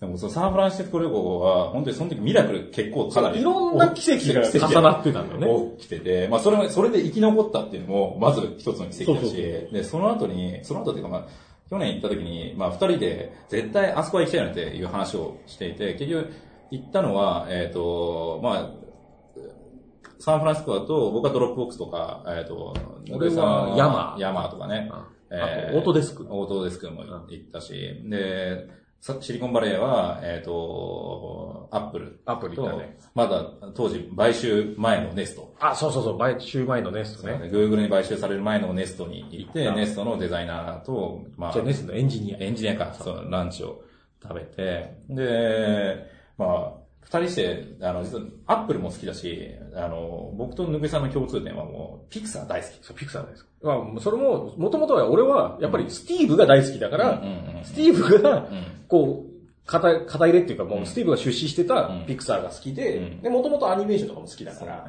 [0.00, 3.40] でもそのサンフランシスコ旅行は、本当にその時ミラクル結構かなり。
[3.40, 5.76] いろんな奇跡が重なってたんだよね。
[5.78, 9.38] 起きてて、まあそれも、それで生き残ったっていうのも、まず一つの奇跡だし、そうそうそう
[9.72, 11.26] で、その後に、その後っていうかまあ、
[11.70, 16.30] 去年行った時に、まあ二人で絶対あそこは行きたいなっていう話をしていて、結局
[16.70, 18.85] 行ったのは、えっ、と、まあ、
[20.18, 22.74] サンフランシスコだと、僕はドロップボックスとか、えっ、と、
[23.12, 24.90] 俺はヤマヤマとかね。
[24.92, 28.68] あえとオートデスクオートデスクも行ったし、で、
[29.00, 35.54] さシリコンバレーは、えっ、と、アップルアプリとだね。、まだ当時買収前のネスト。
[35.60, 37.34] あ、そうそうそう、買収前のネストね。
[37.52, 42.38] Google に買収される前のネストに行って、あネストのデザイナーと、まあじゃあ、ネストのエンジニア。
[42.38, 43.82] エンジニアか、そう、ランチを
[44.22, 52.70] 食べて、で、まあ、二人して、あの、実はアップルも好きだし、あの、僕とぬくいさんの共通点はもう、ピクサー大好き。
[52.82, 53.46] そう、ピクサーです。
[53.62, 57.22] まあ、それも、もともとは俺は、やっぱりスティーブが大好きだから、
[57.62, 58.64] スティーブが、うん。
[58.88, 62.06] こう、肩、肩入れっていうか、もう、スティーブが出資してたうん。
[62.06, 63.22] ピクサーが好きで、うん。
[63.22, 64.88] で、もともとアニメーションとかも好きだから、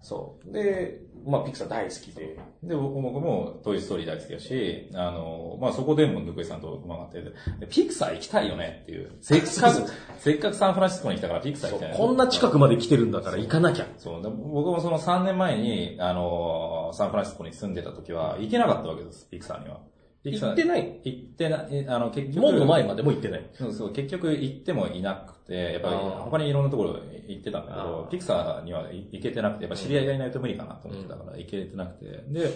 [0.00, 0.52] そう。
[0.52, 7.32] で、まあ、ピクサー大好きで、で、僕僕もトイストーリー大好きだし、あの、まあ、そこでもぬくいさんと馬が合って、で
[7.68, 9.10] ピクサー行きたいよねっていう。
[9.20, 9.82] せっかく、
[10.18, 13.86] せっかくサンフランシスコに来たからピクサー行きたいよねこんな近くまで来てるんだから行かなきゃ。
[13.96, 14.22] そう。
[14.22, 19.80] で僕もその3年前に、あの、サンフランシスコに住んでた時は、行けなかったわけです、ピクサーには。
[20.22, 21.00] 行ってない？
[21.04, 22.40] 行ってない、あの、結局。
[22.40, 23.46] 門の前までも行ってない。
[23.54, 32.24] そうそう、結局行ってもいなくて、やっぱり他にいろんなところ行ってたんだけどピクサーには行けてなくて、やっぱ知り合いがいないと無理かなと思ってたから、行けてなくて。
[32.28, 32.50] で、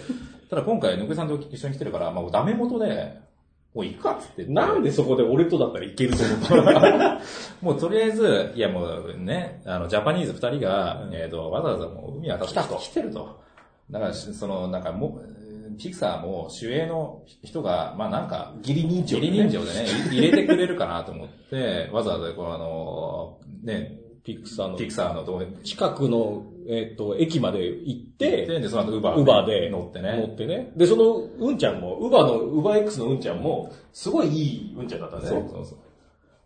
[0.48, 3.20] ただ今回、ぬくいさんと一緒に来てるから、まあダメ元で、
[3.74, 4.44] もう行くかっつって。
[4.46, 7.20] なんでそこで俺とだったらいけると思った
[7.62, 12.76] もうとりあえず、いやもうね、あの、ジャパニーズ二人が、えっ、と、わざわざもう海渡って来たと。
[12.76, 13.40] 来てると。
[13.90, 15.39] だから、しその、なんかもう、
[15.80, 30.24] ピクサーも主演の人が、まあなんか、義理人情義理人情でね、い入れてくれるかなと思って、 わざわざこのあの、ね、ピクサーのピクサーの近くの、えっ、と、駅まで行って、で、でその後ウバーウバーで乗って乗ね。
[30.24, 30.72] ってね。
[30.76, 35.22] で、そのうんちゃんも、ウバーの、ウバー X のうんちゃんも、すごいいいうんちゃんだったね。
[35.26, 35.78] そうそうそう。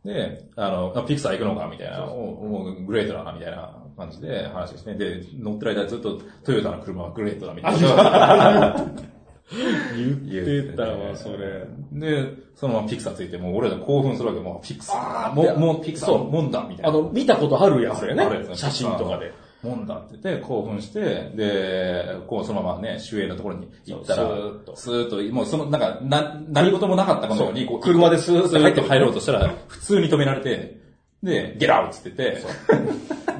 [0.09, 8.77] で、あの、あピクサー行くのかみたいな、おもうグレートだな、みたいな感じで話して、で、乗ってる間ずっとトヨタの車はグレートだ、みたいな。
[9.51, 11.67] 言ってたわ、それ。
[11.93, 16.89] で、そのままピクサーついて、もう俺ら興奮するわけ、もうピクサー、もう、もうピクサー、もんだ、みたいな。
[16.89, 18.25] あの、見たことあるやつだよね。
[18.25, 18.57] あるやつね。
[18.57, 19.33] 写真とかで。
[19.65, 24.77] もんだって言って、興奮して、で、こうそのままね、主演のところに行ったら、スーッと。
[24.77, 30.79] スーッと、もうその、なんか、な、何事もなかったかのように、こう、車でスーッと入って入ろうとしたら、普通に止められて、
[31.23, 32.47] で、ゲラウって言ってて、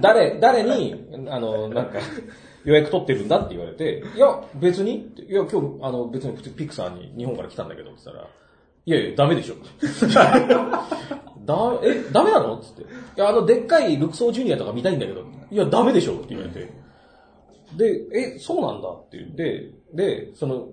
[0.01, 0.95] 誰、誰に、
[1.29, 1.99] あの、なんか、
[2.65, 8.29] 予約取ってるんだって言われて、いや、別にいや、今日、あの、別にピクサーに日本から来たんだけどって言ったら、
[8.87, 9.55] いやいや、ダメでしょ。
[11.45, 12.57] だ、え、ダメなの？
[12.57, 12.95] って言って。
[12.95, 16.73] いや、あの、でっかいルクソージュニアとか見たいんだけど、いや、ダメでしょって言われて。
[17.77, 20.69] で、え、そうなんだって言って、で、その、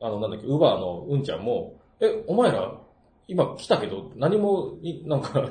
[0.00, 2.80] あの、なんだっけ、ウバーのうんちゃんも、え、お前ら、
[3.26, 5.50] 今来たけど、何も、いなんか、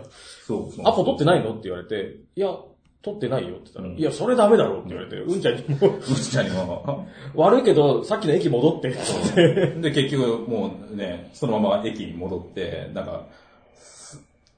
[0.85, 1.51] アポ取ってないの？
[1.51, 2.55] って言われて、いや、
[3.03, 7.05] 取ってないよって言ったら、うんいや、それダメだろって言われて、うんちゃんにも、うちらにも。
[7.35, 8.95] 悪いけど、さっきの駅戻ってっ
[9.35, 9.67] て。
[9.81, 13.25] で、結局、もうね、そのまま駅に戻って、なんか、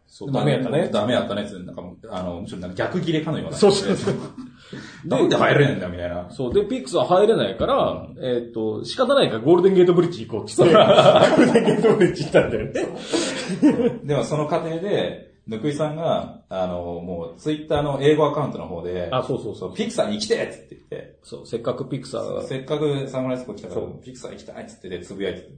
[0.08, 0.89] そう、ダメやったね。
[0.93, 3.58] ダメやったねって、なんか、あの、むしろなんか逆切れかのような。
[3.58, 4.15] そうそうそう。
[5.05, 6.29] なんで入れねえんだ、みたいな。
[6.29, 13.99] そう、で、ピクスは入れないから、えっ、と、仕方ないからゴールデンゲートブリッジ行こうって言って、 ゴールデンゲートブリッジ行ったんだよね。
[14.05, 19.75] でもその過程で、ぬくいさんが、あの、もう、ツイッターの英語アカウントの方で、あ、そうそうそう。
[19.75, 25.49] ピクサーに来てって言って、そう、せっかくピクサーが、せっかくサンフランシスコ来たからピクサー行きたいっつってで、つぶやいて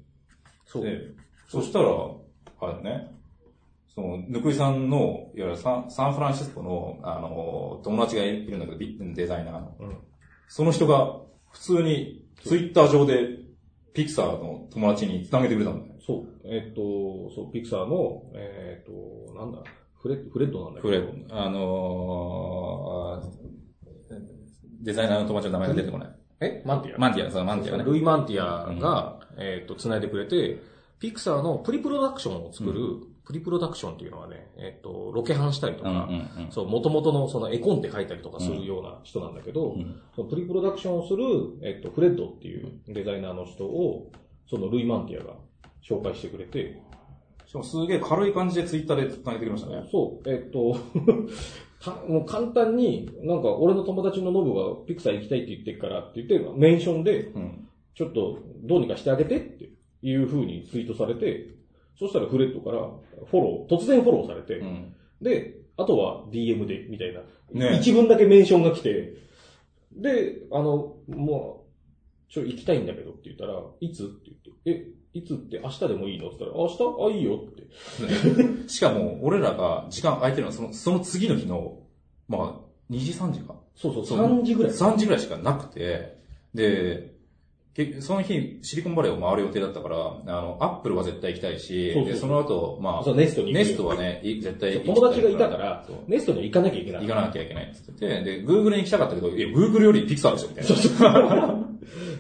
[0.66, 0.84] そう。
[0.84, 1.00] で、
[1.48, 1.88] そしたら、
[2.60, 3.12] あれね、
[3.96, 9.76] その、ぬくいさんの、いわゆるサンサンフランシスコの、あの、友達がいるんだけど、ビデザイナーの。
[9.80, 9.98] うん
[10.50, 11.20] その人が、
[11.52, 13.40] 普通に、ツイッター上で、
[13.94, 15.87] ピクサーの友達に繋げてくれたんだよ。
[16.08, 19.62] そう、えっ、と、そう、ピクサーの、えっ、と、なんだ、
[20.02, 20.90] フレッフレッドなんだけ？
[20.90, 21.06] ど。
[21.06, 23.48] これ、あのー
[24.80, 26.10] デザイナーの友達の名前が出てこない。
[26.40, 26.64] え？
[26.66, 26.98] マンティア？
[26.98, 27.84] マンティア、そのマンティアね。
[27.84, 30.62] ルイ・マンティアが、えっ、と、繋いでくれて、
[31.00, 32.82] ピクサーのプリプロダクションを作る、
[33.26, 36.52] プリプロダクションっていうのはね、えっ、と、ロケハンしたりとか、うんうんうん。
[36.52, 41.24] そう、元々のその絵コンテ書いたりとかするような人なんだけど、うんそのプリプロダクションをする、
[41.64, 44.12] えっ、と、フレッドっていうデザイナーの人を、
[44.50, 45.34] そのルイ・マンティアが
[45.84, 46.82] 紹介してくれて、
[47.46, 49.88] しかもすげえ軽い感じでツイッターで繋げてきましたね。
[49.92, 50.78] そう、えっと、
[51.80, 57.68] たもう簡単に、なんか俺の友達のノブがピクサー行きたいって言ってるからって言って、メンションで、うん。
[57.98, 59.70] ちょっとどうにかしてあげてって
[60.04, 61.48] いう風にツイートされて、
[61.98, 62.88] そしたらフレッドから
[63.26, 64.94] フォロー、突然フォローされて、うん。
[65.20, 67.22] で、あとは DM で、みたいな。
[67.54, 69.14] ね一文だけメンションが来て、
[69.94, 71.66] で、あの、も
[72.30, 74.04] う、ちょ、行きたいんだけどって言ったら、いつ？
[74.04, 74.32] って
[74.66, 76.28] 言って、え、いつって明日でもいいの？
[76.28, 77.16] って言ったら、明日？
[77.16, 78.70] あ、いいよって。
[78.70, 81.80] しかも、俺らが時間空いてるのは、その、その次の日の、
[82.28, 83.56] まあ、2時3時か。
[83.76, 84.72] そうそう、そう3時ぐらい。
[84.72, 86.18] 3時ぐらいしかなくて、
[86.54, 87.16] で、
[87.74, 97.02] けその日、シリコンバレーを回る予定だったから、あの、アップルは絶対行きたいし、そうそうで、その後、まそう、あ、ネストにネストはね、い絶対行きたい友達がいたからそう、ネストには行かなきゃいけない。
[97.08, 100.70] 行かなきゃいけないって言ってて、で、Google に行きたかったけど、いや、Google よりピクサーでしょ、みたいな。
[100.70, 101.64] そうそう。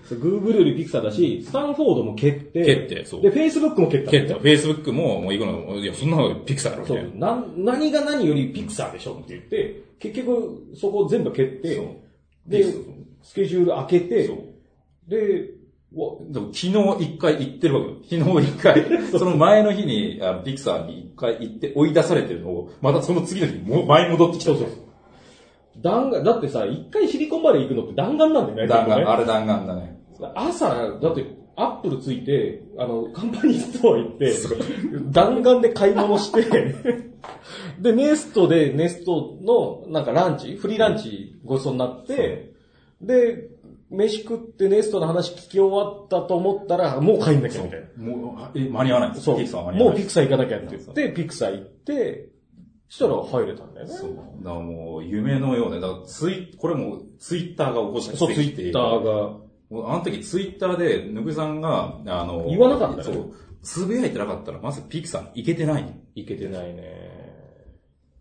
[0.09, 4.67] Google よりピクサーだし、スタンフォードも蹴って、蹴ってそうで、Facebook も蹴ったんだよ蹴った。
[4.67, 7.17] Facebook も、もう行くの、いや、そんなのピクサーだろ、みたいそう。
[7.17, 11.85] な、何が何よりピクサーでしょって言って、結局そこを全部蹴ってそう、
[12.47, 12.83] でそう、
[13.23, 14.37] スケジュール開けてそう、
[15.09, 15.57] で、
[16.29, 18.23] でも昨日一回行ってるわけよ。
[18.25, 18.85] 昨日一回、
[19.17, 24.51] その前の日に、あのピクサーに一回行って追い出されてるのを、またその次の日にもう前に戻ってきた。
[24.51, 24.69] そうそう
[25.81, 28.67] 弾丸、だってさ、一回シリコンバレー行くのって弾丸なんだよね。
[28.67, 29.99] 弾丸、ねあれ弾丸だね。
[30.35, 30.69] 朝、
[30.99, 31.25] だって、
[31.55, 34.35] アップルついて、あの、カンパニーストア行って、
[35.11, 36.75] 弾丸で買い物して、
[37.81, 42.53] で、ネストで、ネストの、なんかランチ、フリーランチごちそうになって、
[43.01, 43.49] で、
[43.89, 48.03] 飯食ってネストの話聞き終わったと思ったら、もう帰んなきゃみたいな。
[48.03, 49.37] もう、え、間に合わないそう。
[49.37, 49.95] ピクサーは間に合わない。
[49.95, 52.36] もうピクサー行かなきゃって言って、ピクサー行って、そ
[52.89, 53.93] したら入れたんだよね。
[53.93, 54.15] そう。
[54.43, 59.47] だもう、夢のようで、だからツイ、これもツイッターが起こしたそう、ツイッターが。
[59.69, 63.33] あの時ツイッターで、ぬぐさんが、あの、言わなかったねそう。
[63.61, 65.91] つぶやいてなかったら、まずピクサーに行けてないの。
[66.15, 67.27] いけてないね。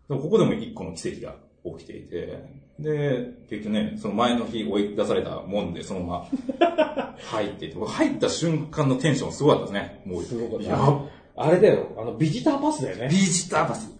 [0.09, 1.35] ここでも一個の奇跡が
[1.77, 2.43] 起きていて、
[2.79, 6.27] で、結局ね、その前の日追い出されたもんで、そのま
[6.59, 10.01] ま 入っていって、僕入った瞬間のテンションすごかったですね。
[10.05, 13.15] もう、すごかったあれだよ、あの、ビジターパスだよねビ。
[13.17, 13.96] ジターバス。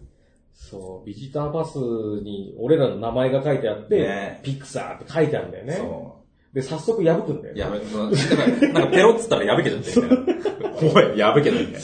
[0.70, 5.74] そう、ビジターパスに俺らの名前が書いてあって、ねピクサーって書いてあるんだよね。
[5.74, 6.18] そ
[6.53, 7.55] で、早速破くんだよう。
[7.55, 7.61] ね。
[7.61, 11.03] やべ、なんか、なんかペロッつったら破けちゃってみたいな。
[11.03, 11.80] おい、破けたみたいな。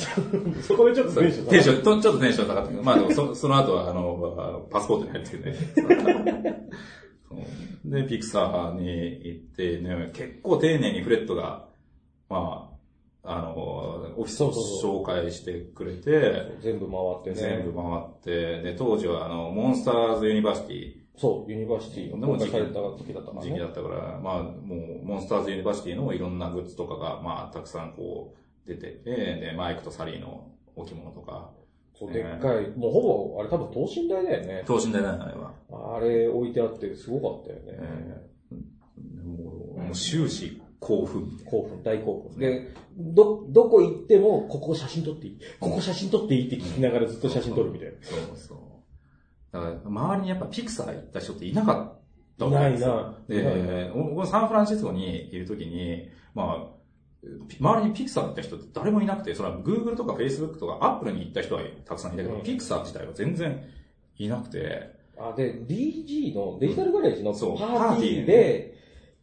[0.63, 5.55] そこでちょっとテンションテンション、とちょっとテンション下がったけど、まあでもそ その後は、あの、パスポートに入ってね。
[7.29, 8.87] そうで、ピクサーに
[9.25, 11.67] 行ってね、結構丁寧にフレッドが、
[12.29, 12.62] ま
[13.23, 17.63] あ、あの、オフィスを紹介してくれて、全部回ってね。
[17.63, 22.11] 全部回って、で、当時はあの、モンスターズユニバーシティそう、ユニバーシティ
[22.97, 23.67] 時だったからね時期だ。
[23.67, 31.51] ったから、まあ、もう、モンスターズユニバーシティのいろんなグッズとかが、まあ、たくさんこう、出てて、で、マイクとサリーの置物とか、
[31.97, 33.01] そう、でっかい、もうほ
[33.35, 34.63] ぼ、あれ多分等身大だよね。
[34.65, 35.53] 等身大だよね、あれは。
[35.95, 38.23] あれ置いてあってすごかったよね。
[39.23, 41.51] もう終始興奮みたいな。
[41.51, 42.39] 興奮、大興奮。
[42.39, 47.93] で、ど、どこ行っても、ここ写真撮っていいここ写真撮っていいって聞きながらずっと写真撮るみたいな。
[48.01, 48.57] そうそう。
[49.51, 51.99] だから、周りにやっぱピクサー行った人っていなかっ
[52.37, 53.17] たいないな。
[53.27, 56.73] で、僕はサンフランシスコにいるときに、まあ、
[57.47, 63.63] ピ周りにピクサー行った人って誰もいなくて、それは Google とか Facebook とか Apple に行った人はたくさんいたけど、うんピクサー自体は全然
[64.17, 68.73] いなくて、あ、で、DG の、デジタルガレージのパーティーで、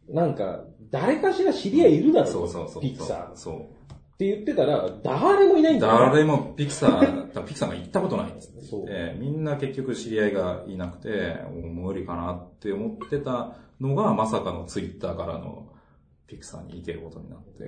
[0.09, 2.81] なんか、誰かしら知り合いいるだろそうそうそう。
[2.81, 3.81] ピクサーっそう。
[4.17, 6.05] て言ってたら、誰もいないんだよ、ね。
[6.11, 8.85] 誰もピクサー、ピクサーが行ったことないっつってそう。
[8.85, 15.69] でみんな結局知り合いがいなくて、もう無理かなって思ってたのが、まさかのツイッターからの
[16.27, 17.63] ピクサーに行けることになって、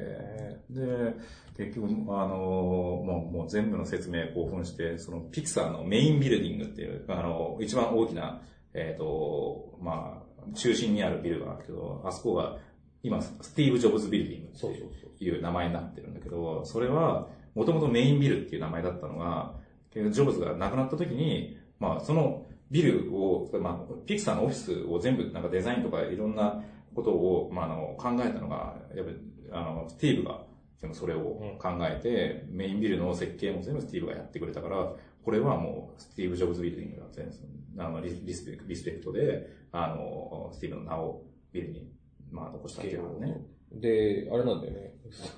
[0.69, 1.15] で、
[1.57, 8.41] 結局、あの、もうもう全部の説明興奮して、そのピクサーのメインビルディングっていう、あの、一番大きな、
[8.73, 12.57] えっ、と、まあ、中心にあるビルがあるけど、あそこが、
[13.03, 15.41] 今、スティーブ・ジョブズ・ビルディングっていそう。
[15.41, 19.53] 名前になってるんだけど、それは、もともとメインビルっていう名前だったのが、
[19.93, 26.63] ジョブズが亡くなった時に、まあ、そのビルを、まあ、ピクサーのオフィスを全部、なんかデザインとかいろんな
[26.95, 29.17] ことを、まあ、あの、考えたのが、やっぱり、
[29.51, 30.41] あの、スティーブが、
[30.81, 34.93] でもそれを考えて、メインビルの設計も全部スティーブがやってくれたから、
[35.23, 37.29] これはもう、スティーブ・ジョブズ・ビルディングが全
[37.75, 41.87] 部、あの、リリスペクリスペクトで、あの、スティーブの名をビルに、
[42.33, 43.41] まあ、残したっていうのはね。
[43.71, 44.93] で、あれなんだよね。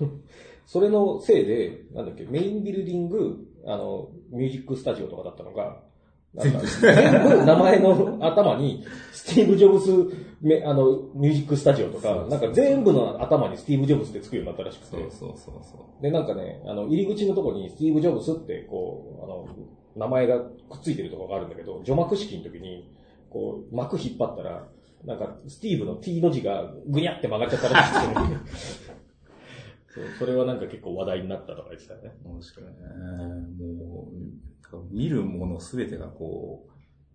[0.66, 5.84] それのせいで、なんだっけ、メインビルディング、あの、ミュージックスタジオとかだったのが、
[6.38, 6.52] 全
[7.24, 8.84] 部名前の頭に、
[9.14, 14.88] スティーブ・ジョブズめ、あの、ミュージックスタジオとか、なんか全部の頭にスティーブ・ジョブズってつくようになったらしくて。
[14.92, 16.04] そうそうそうそう。
[16.04, 19.48] で、なんかね、あの、入り口のところにスティーブ・ジョブズって、こう、あの、
[19.96, 22.92] 名前がくっついてるところがあるんだけど、除幕式の時に、
[23.30, 24.68] こう、幕引っ張ったら、
[25.04, 28.96] なんか、スティーブの T の字がぐにゃって曲がっちゃったらしくて。
[29.94, 32.12] そう、それはなんか結構話題になったとか言ってたよね。
[32.24, 32.74] 面白いね。
[33.84, 36.68] もう、見るものすべてがこ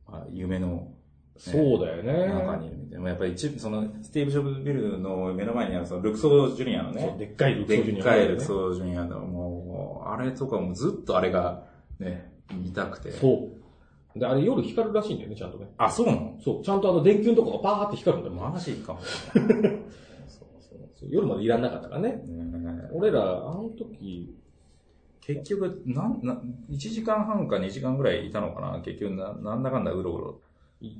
[0.08, 0.94] う、まあ、夢の
[1.40, 2.26] そうだよね。
[2.26, 3.08] 中にいるみたいな。
[3.08, 11.66] やっぱり一、その、スティーブ・ジョブズビルの目の前にある、その、ルクソー・ジュニアのね、でっかいルクでソジュニアっかいルクソー・ジュニアの、もう、あれとかもずっとあれが、
[11.98, 13.10] ね、見たくて。
[13.12, 13.59] そう。
[14.16, 15.72] で、あれ夜光るらしいんだよね、ちゃんとね。
[15.78, 16.36] あ、そうなの？
[16.42, 18.50] そう、ちゃんとあの電球のとこがパーって光るんだよ。
[18.50, 19.00] マジかも。
[19.00, 19.42] そう
[20.60, 22.16] そうそう夜までいらんなかったからね。
[22.26, 24.34] ね俺ら、あの時、
[25.20, 26.40] 結局、なん、な、
[26.70, 28.80] 1時間半か2時間ぐらいいたのかな？
[28.82, 30.40] 結局な、なんだかんだうろうろ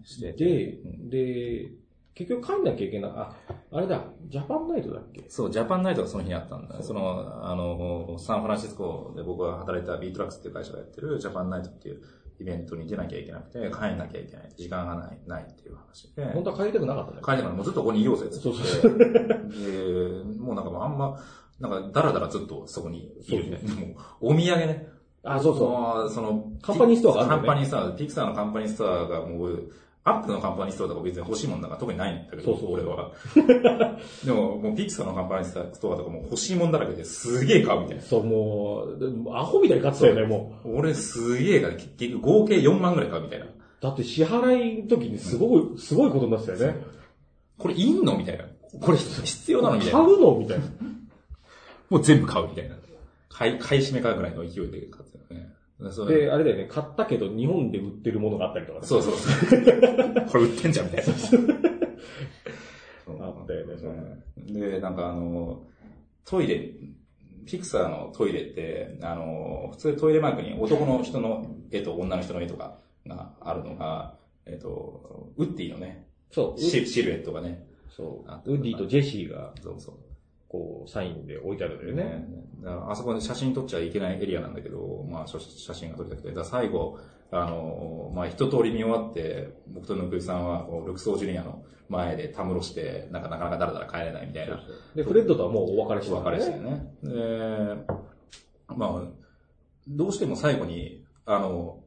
[0.04, 0.44] してて。
[0.44, 1.72] でうん、で、
[2.14, 3.10] 結局帰んなきゃいけない。
[3.14, 3.32] あ、
[3.72, 5.24] あれだ、ジャパンナイトだっけ？
[5.28, 6.82] そう、ジャパンナイトがその日にあったんだ。
[6.82, 12.02] その、あの、サンフランシスコで僕が働いたビートラックスっていう会社がやってるジャパンナイトっていう
[12.40, 14.52] イベントに出なきゃいけなくて、帰んなきゃいけない。
[14.56, 16.24] 時間がない、ないっていう話で。
[16.32, 17.14] 本当は帰りたくなかったん。
[17.22, 18.26] 帰ってからもうずっとここにいようぜ。
[18.30, 21.22] そうそうで、もうなんかもうあんま、
[21.60, 23.74] なんかだらだらずっとそこにいるみたいな。
[23.74, 24.88] もう、お土産ね。
[25.22, 26.10] あ、そうそう。
[26.10, 29.70] その、カンパニーストアがあるねカンパニーストア、ピクサーのカンパニーストアがもう、
[30.02, 33.12] アップルのカンパニーストアとか別に欲しいもんなんか特にないんだけど、そうそう俺は。
[34.24, 38.02] でも、もうピクサーのカンパニーストアとかもう欲しいもんだらけですげえ買うみたいな。
[38.02, 43.44] そう、もう、でアホみたいに買ってたよね、も俺すげえが、結局合計4万ぐらい買うみたいな。
[43.44, 43.48] う。
[43.80, 46.80] だって支払いの時にすごい、すごいことになってたよね。
[47.58, 48.44] これいんのみたいな。
[48.80, 49.98] これ必要なのみたいな。
[49.98, 50.64] 買うのみたいな。
[51.90, 52.76] もう全部買うみたいな。
[53.28, 55.52] 買い、買い占めかぐらいの勢いで買ってたよね。
[56.08, 58.86] で、あれだよね、買ったけど日本で売ってるものがあったりとかね。
[58.86, 59.60] そうそうそう。
[60.30, 61.12] これ売ってんじゃんみたいな。
[63.20, 65.64] あったよねそれで、なんかあの、
[66.24, 66.70] トイレ、
[67.46, 74.14] ピクサーのトイレって、あの、普通トイレマークに男の人の絵と女の人の絵とかがあるのが、
[74.46, 76.60] えっと、ウッディのね、そう。
[76.60, 78.40] シシルエットがね、そうあ。
[78.44, 79.94] ウッディとジェシーが、そうそう。
[80.50, 82.02] こう、サインで置いてあるんだよね。
[82.02, 82.26] ね、
[82.62, 86.98] だからあそこで写真撮っちゃいけないエリアなんだけど、まあ写写真が撮りたくて、だ最後、
[87.30, 94.60] あの、まあ一通り見終わって、僕とぬくいさんはこうルクソージュニアの前でたむろして、なんかなかなかだらだら帰れないみたいな。
[94.96, 96.94] で、フレッドとはもうお別れしてお別れしてね。
[97.02, 97.10] で、
[98.68, 99.02] まあ、
[99.86, 101.84] どうしても最後に、あの、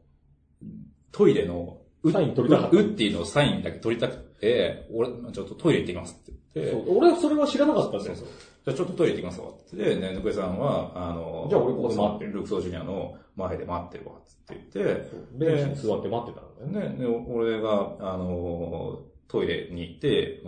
[1.11, 8.15] トイレの、うサイン取りたかったウッディのサインだけ取りたくて、俺、ちょっとトイレ行ってきますって言って、そう俺はそれは知らなかったんだよ。
[8.15, 12.25] じゃあちょっとトイレ行ってきますわって言って、ね、ぬくえさんは、あの、じゃあ俺ここで待って。
[12.25, 16.89] るルクソージュニアの前で待ってるわって言って、ベンチに座って待ってたんだよね。
[16.93, 20.41] ね、で俺が、あの、トイレに行って、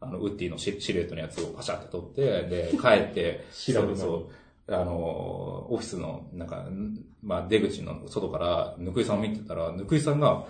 [0.00, 4.30] あの、ウッディのシシルエットのやつをパシャって取って、で、 帰って、調べたそうそ
[4.68, 10.46] う、あの、オフィスの、なんか、んまあ、出口の外から、ぬくいさんを見てたら、ぬくいさんが、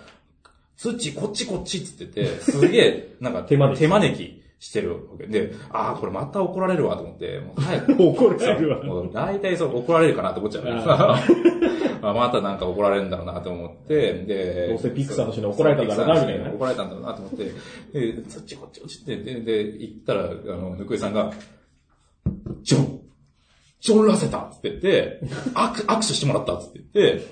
[0.76, 5.26] スッチ、こっちこっちっつってて、すげえ、 なんか、手招き手招きしてるわけ。
[5.26, 8.82] で、ああ、これまた怒られるわと思って、もう早く、怒られるわ。
[8.82, 10.64] もう大体そう怒られるかなと思っちゃう。
[10.64, 10.72] ね。
[10.86, 11.18] あ
[12.02, 16.50] まあまたなんか怒られるんだろうなと思って、で、どうせピクサーの人に怒られたんだろうなみたいな。
[16.50, 17.44] 怒られたんだろうなと思って、
[18.12, 21.32] で、そっちこっちこっちって、で、で、行ったら、あの、ぬくいさんが、
[22.62, 23.00] ジョン
[23.80, 25.20] ジョン・ラセタっつって言って、
[25.54, 27.24] 握握手してもらったっつって言って、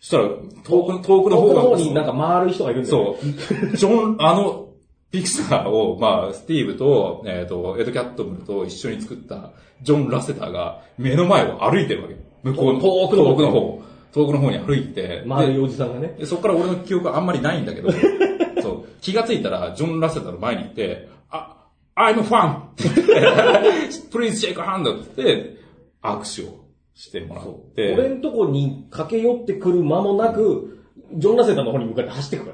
[0.00, 0.24] そしたら、
[0.64, 3.18] 遠くの、遠くの方奥の方が、になんか丸い人がいるんだよね。
[3.20, 3.76] そう。
[3.76, 4.68] ジョン、あの、
[5.10, 12.16] ピクサーを、まあ、スティーブと、えっ、と、エド・キャットムルと一緒に作ったジョン・ラセターが目の前を歩いてるわけ。
[12.42, 13.82] 向こうの、遠くの方遠くの方。
[14.12, 16.14] 遠くの方に歩いて、丸いでおじさんがね。
[16.18, 17.90] でそこから俺の記憶はあんまりないんだけど、
[18.62, 21.56] そう、気がついたら、ジョン・ラセターの前に行って、あ、
[21.94, 22.56] I'm a fan!
[22.56, 23.12] って言って
[24.10, 25.02] Please shake a hand!
[25.02, 25.56] って言って、
[26.02, 26.65] 握手を
[26.96, 30.72] してもらって、俺んとこに駆け寄ってくる間もなく、
[31.12, 32.52] ジョン・ラセターの方に向かって走ってくか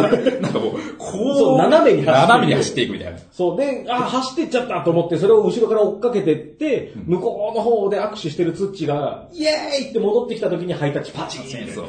[0.00, 0.40] らね。
[0.40, 3.18] なんかもう、こう、そう斜めに走っていく斜めに走っていくみたいな。
[3.30, 3.56] そう。
[3.56, 11.84] で、あ、走ってっちゃったと思って、それを後ろから追っかけてって、向こうの方で握手してるツッチが、イエーイって戻ってきた時にハイタッチパチンそう。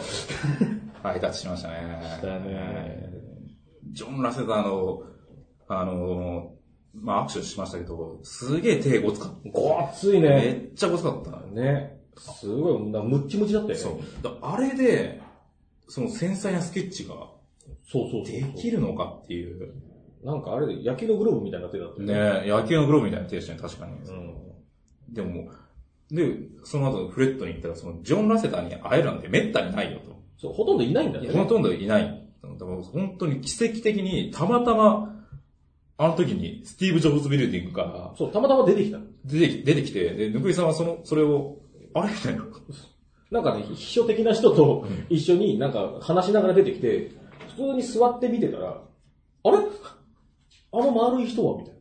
[1.01, 1.75] ハイタッチしましたね。
[2.03, 3.09] したね
[3.93, 5.01] ジョン・ラセターの、
[5.69, 6.51] あの、
[6.99, 9.49] まあ、握手しましたけど、すげえ手ごつかった。
[9.49, 10.69] ごっついめね。
[10.71, 11.31] っちゃごつかった。
[11.53, 11.99] ね。
[12.17, 13.75] すごい、なムッチムチだったよね。
[13.75, 14.23] そう。
[14.23, 15.21] だあれで、
[15.87, 17.15] その繊細なスケッチが
[17.89, 19.73] そうそうそうできるのかっていう。
[20.23, 23.93] なんかあれで野球のグローブみたいな手だったよね野球のグローブみたいな手してね、確かに。
[23.93, 24.33] うん。
[25.13, 25.49] でも
[26.11, 30.17] で、その後フレットに行ったら、そのジョン・ラセターに会えるなんてめったにないよと。
[30.37, 31.29] そう、ほとんどいないんだね。
[31.29, 32.27] ほとんどいない。
[32.41, 35.16] だから本当に奇跡的に、たまたま、
[35.99, 38.99] あの時に、スティーブ・ジョブズ・ビルディングがそう、たまたま出てきた。
[39.25, 41.57] 出てき出てきて、で、ぬくいさんはその、それを、
[41.93, 42.45] あれみたいな。
[43.31, 47.11] なんかね、秘書的な人と一緒になんか話しながら出てきて、
[47.55, 48.81] 普通に座って見てたら、
[49.43, 49.57] あれ？
[50.71, 51.57] あの丸い人は？
[51.57, 51.79] みたいな。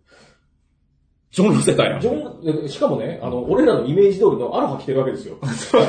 [1.31, 2.09] ジョン・ロセタやんジ。
[2.09, 5.37] ョン、しかもね、あの、俺らのイメージ通りのアロハ着てるわけですよ。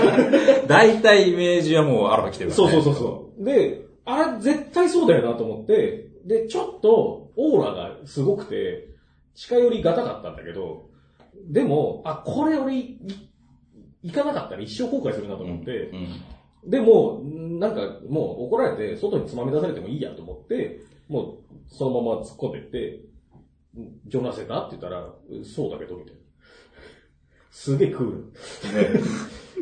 [0.67, 2.73] 大体イメージはもうアロハ来てるからね。
[2.73, 3.45] そうそうそうそう。
[3.45, 8.89] で、あれ絶対そうだよなと思って、で、ちょっとオーラがすごくて、
[9.35, 10.89] 近寄りがたかったんだけど、
[11.47, 12.99] でも、あ、これ俺い、
[14.03, 15.91] 行かなかったら一生後悔するなと思って、
[16.63, 16.69] うん。
[16.69, 21.37] でも、なんかもう怒られて、外につまみ出されてもいいやと思って、もう
[21.69, 22.99] そのまま突っ込んでって、
[24.07, 25.07] ジョナセタって言ったら、
[25.43, 26.19] そうだけど、みたいな。
[27.51, 28.17] すげえクール。
[28.17, 29.01] ね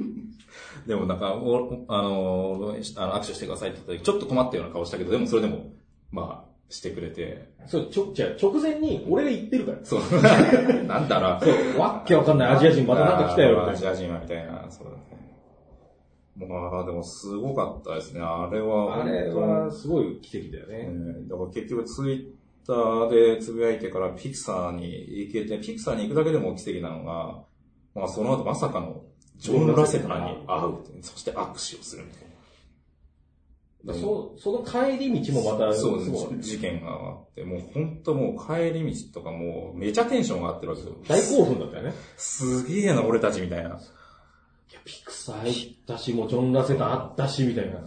[0.88, 5.72] でもなんか、おあの、あの握手してくださいって言った時、ちょっと困ったような顔したけど、でもそれでも、
[6.12, 9.78] まあ、してくれて、そう、ちょ、じゃあ直前に俺が言ってるから。
[9.84, 10.02] そう。
[10.86, 11.54] なんだろう。
[11.74, 15.16] そう、わっけわかんないアジア人またなんか来たよ、アジア人はみたいな、そうだね。
[16.48, 18.20] まあ、でもすごかったですね。
[18.22, 19.04] あれは。
[19.04, 20.90] あれは、すごい奇跡だよえね。
[21.28, 22.26] ーだから結局ツイッ
[22.68, 27.44] ターでつぶやいてからピクサーに行けて、ピクサーに行くだけでも奇跡なのが、
[27.94, 29.04] まあその後まさかの
[29.38, 32.25] ジョン・ラセターに会うそして握手をするみたいな。
[33.94, 40.96] そその帰り道もまた、そう事件があって、もう本当もう帰り道とかもうめちゃテンションが上がってるわけよ。
[41.08, 41.94] 大興奮だったよね。
[42.18, 43.70] すげえな、俺たちみたいな。
[43.70, 43.80] いや、
[44.84, 47.78] ピクサー行ったし、もうジョン・ラセターあったし、みたいな。
[47.78, 47.82] っ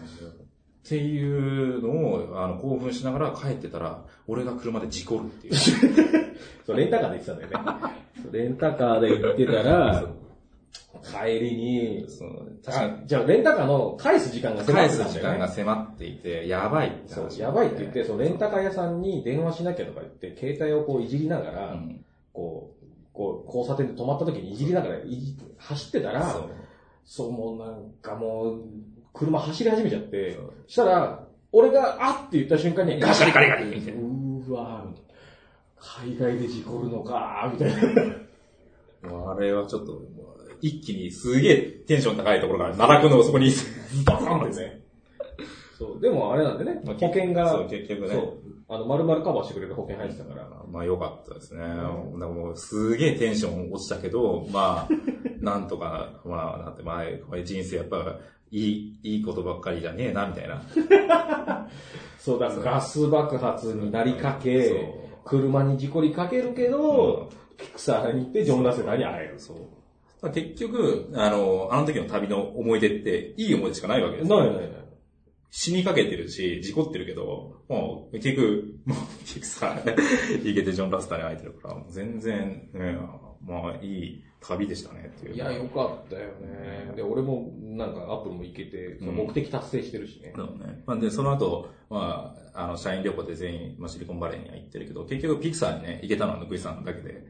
[0.89, 5.55] ていうのを、あの、興奮しながら帰ってたら、俺が車で事故るっていう。
[6.65, 7.95] そう、レンタカーで行ってたんだよね。
[8.33, 10.05] レンタカーで行ってたら、
[11.09, 15.49] 帰りに、そう確かにあ、じゃあレンタカーの返す時間が迫返ってたんだよねす時間が。
[15.49, 26.51] 迫っていて、やばいってそう話、やばいって言って、そのレンタカー屋さんに電話しなきゃとか言って、携帯をこういじりながら、うんこう、こう、交差点で止まった時にいじりながらいじ走ってたら、そう。
[27.05, 28.63] そう、もうなんかもう、
[29.13, 35.09] 車走り始めちゃってそう、したら、俺が、あって言った瞬間に、ガシャリガリガリみたいなうーわーみたいな。
[35.81, 37.95] 海外で事故るのかーみたい
[39.03, 39.31] な。
[39.33, 40.03] あれはちょっと、
[40.61, 43.51] 一気にすげえテンション高いところから奈落のそこに、
[44.05, 44.81] バカンってね。
[45.79, 48.09] そう、でもあれなんでね、保険が、そう、結局ね。
[48.09, 48.39] そう、
[48.69, 51.61] あの、丸々カバーしてくれる保険入ってたから、まあ良かったですね。
[51.61, 51.77] なん
[52.21, 54.89] かもうすげえテンション落ちたけど、まあ、
[55.41, 58.19] なんとか、まあ、なんて、まあ、これ人生やっぱ、
[58.51, 60.63] いい、いいことばっかりじゃねえな、みたいな。
[62.19, 64.95] そうだ、ガス爆発になりかけ
[65.25, 69.35] 車に事故りかけるけど、ピクサーに行ってジョン・ラセターに会える。
[69.39, 69.57] そう。
[70.21, 74.89] まあ結局、あの、あの時の旅の思い出って、いい思い出しかないわけですよないないない。
[75.51, 79.95] 死にかけてるし、事故ってるけど、もう、結局、もう、ピクサー
[80.45, 82.99] 行けてジョン・ラスターに会えてるから、もう全然、ね、
[83.41, 85.35] まあ、いい旅でしたね、っていう。
[85.35, 86.93] いや、よかったよね。
[86.97, 90.35] で、俺もなんかアップルも行けて、目的達成してるしね。
[90.37, 90.83] そうね。
[90.85, 97.25] まあ、で、その後、まあ、あの、社員旅行で全員、まあ、シリコンバレーには行ってるけど、結局ピクサーにね、行けたのはぬくいさんだけで、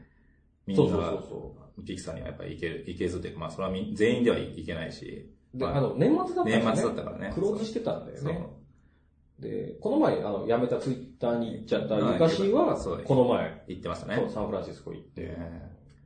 [0.67, 5.57] みんな、そうそうそうそピクサーにはやっぱり行ける、行けずっていうか、まあ、それはみ全員では行けないし、う。
[5.57, 6.77] で、まあの、年末だった年からね。
[6.77, 7.31] 末だったからね。
[7.33, 8.47] クローズしてたんだよね。
[9.39, 14.15] で、この前、あの、辞めたツイッターに行っちゃったうんゆかしはそう、この前、行ってましたね。
[14.15, 15.35] そう、サンフランシスコ行って、ね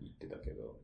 [0.02, 0.76] 行ってたけど。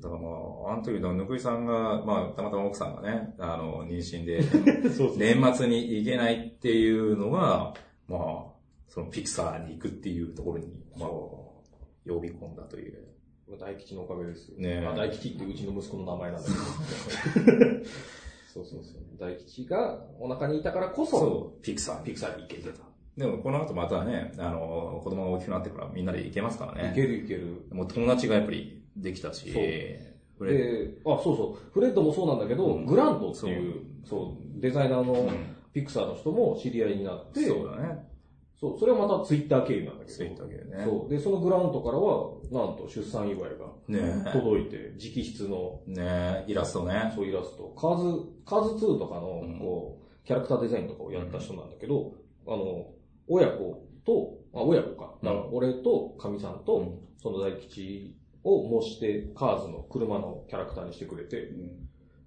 [0.00, 4.40] だからまあ、あの時のぬくいさんが、まあ、たまたま奥さんがね、あの、妊娠で、
[5.16, 7.74] 年末に行けないっていうのが、
[8.06, 8.44] まあ、
[8.88, 10.66] そのピクサーに行くっていうところに、
[10.96, 13.07] まあ、呼び込んだという。
[13.56, 14.58] 大吉のおかげですよ。
[14.58, 17.84] ねえまあ、大吉ってうちの息子の名前なんだけど。
[18.52, 19.02] そうそうそう。
[19.18, 22.80] 大吉がお腹にいたからこそ、そう、ピクサーピクサーに行けてた。
[23.16, 26.92] でも、この後またね、あの、子供が大きくなってからみんなで行けますからね。
[26.92, 27.66] いけるいける。
[27.70, 29.64] もう友達がやっぱりできたし、そう
[31.04, 31.70] あ、そうそう。
[31.72, 35.30] フレッドもそうなんだけど、うんグラントっていう、そう、デザイナーのうん
[35.72, 37.98] ピクサーの人も知り合いになって、そうだね。
[38.60, 40.16] そう、それはまたツイッター経由なんだけど。
[40.16, 41.08] ツイッター経由ねそう。
[41.08, 47.12] で、そのグラントからは、なんと出産祝いがね届いて、直筆の、ねイラストね。
[47.14, 47.68] そうイラスト。
[47.78, 52.14] カーズ、カーズ2とかのうん、こう、キャラクターデザインとかをやった人なんだけど、
[52.46, 52.86] あの、
[53.28, 55.14] 親子と、あ、親子か。
[55.22, 61.50] だからうん俺とかみさんと、うんその大吉を模して、カーズの車のキャラクターにしてくれて、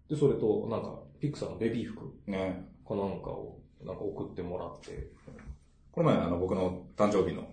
[0.09, 5.07] で、それと、なんか、ピクサーのベビー服ねかなんかを、なんか送ってもらって、
[5.91, 7.47] この前、あの、僕の誕生日の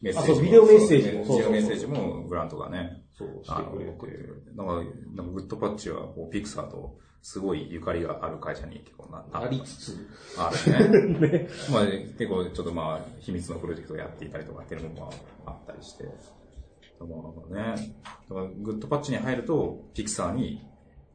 [0.00, 0.36] メッセーあジも。
[0.36, 4.54] そうビデオメッセージもビデオメッセージもグラントがね、そう、してくれて。
[4.54, 4.74] なんか、
[5.14, 10.08] なんかグッドパッチは、こう、ピクサーとすごいゆかりがある会社に結構な、なありつつ。
[10.38, 10.50] あ
[10.88, 11.28] るね。
[11.28, 11.48] ね。
[11.70, 15.10] まあ、結構ちょっとまあ、秘密のプロジェクトをやっていたりとかっていうのも
[15.44, 16.04] あったりして。
[17.00, 17.94] まあね、
[18.28, 20.66] だからグッドパッチに入ると、ピクサーに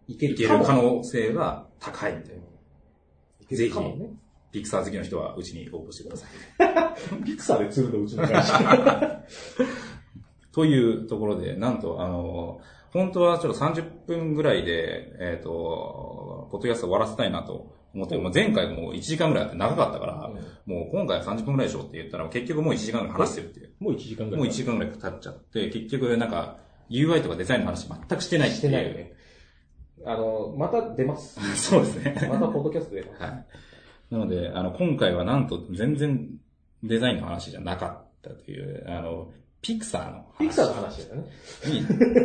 [0.08, 2.42] いけ行ける可能性が高いみたいな。
[3.42, 4.10] いけるかもね。
[4.54, 7.26] ピクサー好きの人はうちに応募してください。
[7.26, 9.24] ピクサーで釣るのうちの会社。
[10.54, 20.32] というところで、なんと、あの、本当はちょっと30分ぐらいで、えっ、と、ポッドキャスト終わらせたいなと思って、もう前回も1時間ぐらいあって長かったから、
[20.68, 23.72] もう今回は30分ぐらいでしょって言ったら、結局もう1時間ぐらい話してるっていう。
[23.80, 24.38] もう1時間ぐらい。
[24.38, 26.58] もう1時間ぐらい経っちゃって、結局なんか
[26.92, 28.62] UI とかデザインの話全くしてないっていう。
[28.62, 29.14] してないよね。
[30.06, 31.40] あの、また出ます。
[31.58, 32.28] そうですね。
[32.30, 33.24] またポッドキャスト出ます。
[33.24, 33.46] はい。
[34.14, 36.30] なので、あの、今回はなんと全然
[36.84, 41.32] デザインの話じゃなかったという、あの、ピクサーのピクサーの話だよね。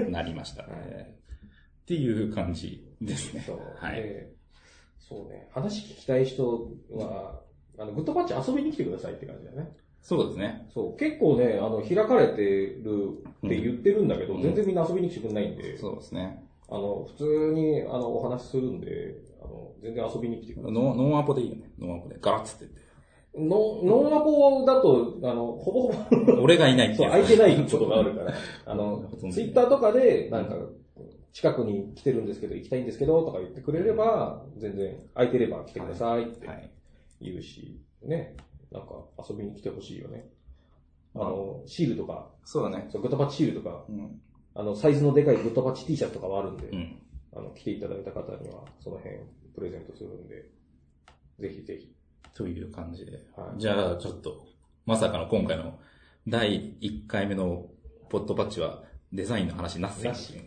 [0.07, 1.16] になりました、ね。
[1.82, 3.43] っていう感じですね。
[3.47, 3.61] そう。
[3.76, 4.03] はい。
[4.03, 4.30] で
[4.99, 5.49] そうね。
[5.51, 7.41] 話聞きたい人は、
[7.78, 9.72] あの、グッドパッチ遊びに来てくださいって感じだよね。
[10.03, 10.68] そうですね。
[10.74, 10.97] そう。
[10.99, 16.45] 結構ね、あの、開かれてるって言ってるんだけど、うん全然みんな遊びに来てくれないんで、そうですね。
[16.68, 19.28] あの、普通に、あの、お話しするんで、
[19.83, 20.72] 全然遊びに来てください。
[20.72, 21.70] ノノンアポでいいよね。
[21.79, 22.18] ノンアポで。
[22.20, 22.89] ガラッつって
[23.37, 26.33] ノノンアポだと、あの、ほぼほぼ、言って。
[26.33, 27.11] 俺がいないってそう。
[27.11, 28.35] 空いてないことがあるから、
[28.66, 30.57] あのツイッターとかで、なんか、
[31.33, 36.70] 近くに来てるんですけど、行きたいんですけど、とか言ってくれれば、全然、空いてれば来てくださいってはい。
[37.20, 38.35] 言うし、ね、
[38.72, 40.29] なんか遊びに来てほしいよね。
[41.14, 42.87] あの、シールとか、そうだね。
[42.91, 44.20] そうグッドパッチシールとか、うん。
[44.55, 46.97] あの、サイズのでかいグッドパッチ T シャツとかはあるんで、うん。
[47.35, 49.16] あの、来ていただいた方には、その辺、
[49.59, 50.49] プレゼントするんで、
[51.39, 51.93] ぜひぜひ。
[52.35, 53.13] という感じで。
[53.37, 54.47] はいじゃあ、ちょっと、
[54.87, 55.79] まさかの今回の
[56.27, 57.67] 第1回目の
[58.09, 60.35] ポッドパッチはデザインの話なしなし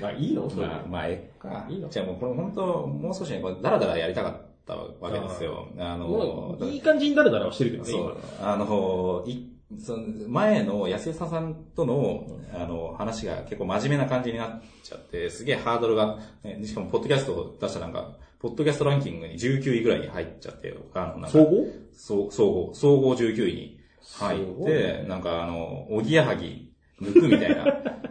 [0.00, 1.66] まあ、いいのまあ、まあ、えっか。
[1.68, 4.34] いいのじゃあもうこれ本当、もう少しね、これダラダラやりたかっ
[4.66, 5.68] たわけですよ。
[5.78, 21.66] あのいい感じになるならはしてるけどね、そう、あの、い、その前の安江さんとの、あの、話が結構真面目な感じになっちゃって、すげえハードルが、ね、しかもポッドキャストを出したなんか、ポッドキャストランキングに19位ぐらいに入っちゃって、あの、なんか総合？
[21.92, 23.80] 総総合、総合19位に
[24.18, 27.56] 入って、ねなんかあの、おぎやはぎ抜くみたい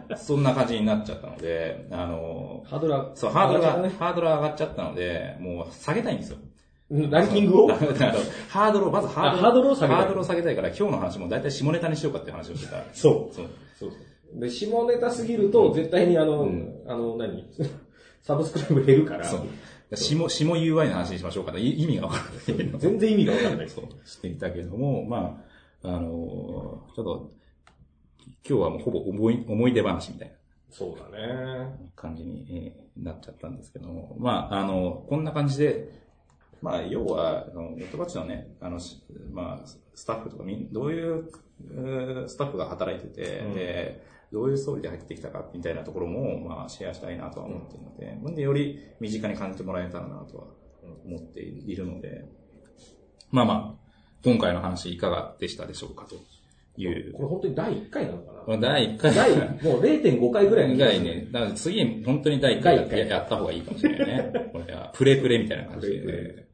[0.08, 6.38] な、 そんな感じになっちゃったので、あの、ハードルは、そう、ハードルが、ハードルが上がっちゃったので、もう下げたいんですよ。
[6.92, 7.68] ランキングを？
[8.48, 12.82] ハードルを、まずハードルあハードルを下げたいハードルを下げたいから、今日の話も大体下ネタにしようかっていう話をしてた。
[12.92, 13.34] そう。
[13.34, 13.46] そう。
[13.78, 13.96] そうそ
[14.36, 14.40] う。
[14.40, 17.46] で、下ネタすぎると、絶対にあの、うんあの、何？
[18.20, 19.40] サブスクライブ減るから、そう。
[19.96, 21.60] 下、下 UI の話にしましょうかね。
[21.60, 22.18] い意味がわか
[22.48, 22.70] らない。
[22.78, 23.68] 全然意味がわかんない。
[23.68, 25.42] そう、していたけども、ま
[25.82, 27.30] あ、あのちょっと、
[28.48, 30.34] 今日はもうほぼ思い、思い出話みたいな
[30.70, 31.90] そうだね。
[31.96, 35.88] 感じに、えーなっちゃったんですけども、まあ、あの、こんな感じで、
[36.62, 39.02] まあ、要は、あの、ネットバッチのね、あの、し
[39.32, 41.28] まあ、スタッフとかみん、どういう、
[41.60, 44.02] えースタッフが働いてて、うんで、
[44.32, 50.44] どういうストーリーで入ってきたかみたいなところも、まあ、シェアしたいなとは思っているので、なんでより身近に感じてもらえたらなとは
[51.04, 52.24] 思っているので、
[53.30, 53.82] まあまあ、
[54.24, 56.14] 今回の話いかがでしたでしょうかと
[56.80, 57.12] いう。
[57.12, 58.58] これ本当に第1回なのかな？
[58.58, 64.32] 第1回第、もう0.5回ぐらいのぐらいね、だから次、本当に第1回第一回ややった方がいいかもしれないね。
[64.52, 66.51] これは、プレプレみたいな感じで。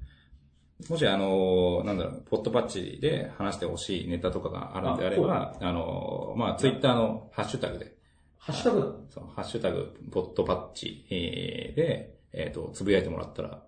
[0.89, 7.97] もし、あの、なんだろう、ポットパッチで話してほしいネタとかがあるんであれば、あの、まあ、ツイッターのハッシュタグで、
[8.39, 9.07] ハッシュタグ？
[9.11, 13.63] そうハッシュタグ、ポットパッチえーで、えっ、と、つぶやいてもらったら、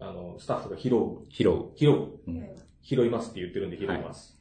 [0.00, 1.26] あの、スタッフが拾う。
[1.30, 1.70] 拾う。
[1.76, 2.08] 拾う。
[2.26, 2.48] うん
[2.86, 4.38] 拾いますって言ってるんで拾います。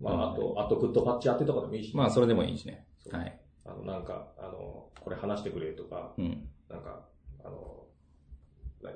[0.00, 2.86] まあ、あと、あとグッドパッチ当てとかでもいいし、まあ、それでもいいしね。
[3.10, 3.40] はい。
[3.64, 6.48] あの、なんか、あの、これ話してくれとか、うん。
[6.70, 7.00] なんか、
[7.44, 7.86] あの、
[8.82, 8.94] 何？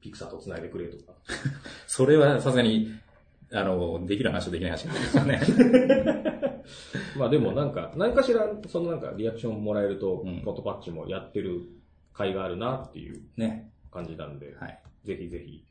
[0.00, 1.12] ピクサーと繋いでくれとか。
[1.86, 2.88] それはさすがに、
[3.52, 5.40] あの、できる話とできない話なんですよね。
[7.18, 11.62] まあでもなんか、何かしら、そのなんかリアクションもらえると、うんポットパッチもやってる
[12.14, 13.70] 甲斐があるなっていうね。
[13.90, 14.82] 感じなんで、はい。
[15.04, 15.64] ぜひぜひ、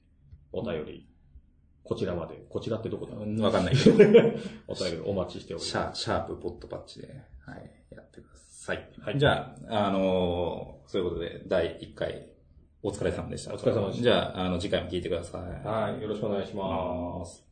[0.51, 1.07] お便り、
[1.83, 3.95] こちらまで、こちらってどこだわかんないけど。
[4.67, 5.69] お便りお待ちしております。
[5.69, 7.07] シャシャープポットパッチで、
[7.45, 8.89] はい、やってください。
[8.99, 12.27] はいじゃあ、あのーそういうことで、第1回、
[12.81, 13.53] お疲れ様でした。
[13.53, 15.67] お疲れ様でしたじゃあ、あの、次回も聞いてください。
[15.67, 16.63] はい、よろしくお願いしま
[17.17, 17.19] す。
[17.19, 17.48] ます。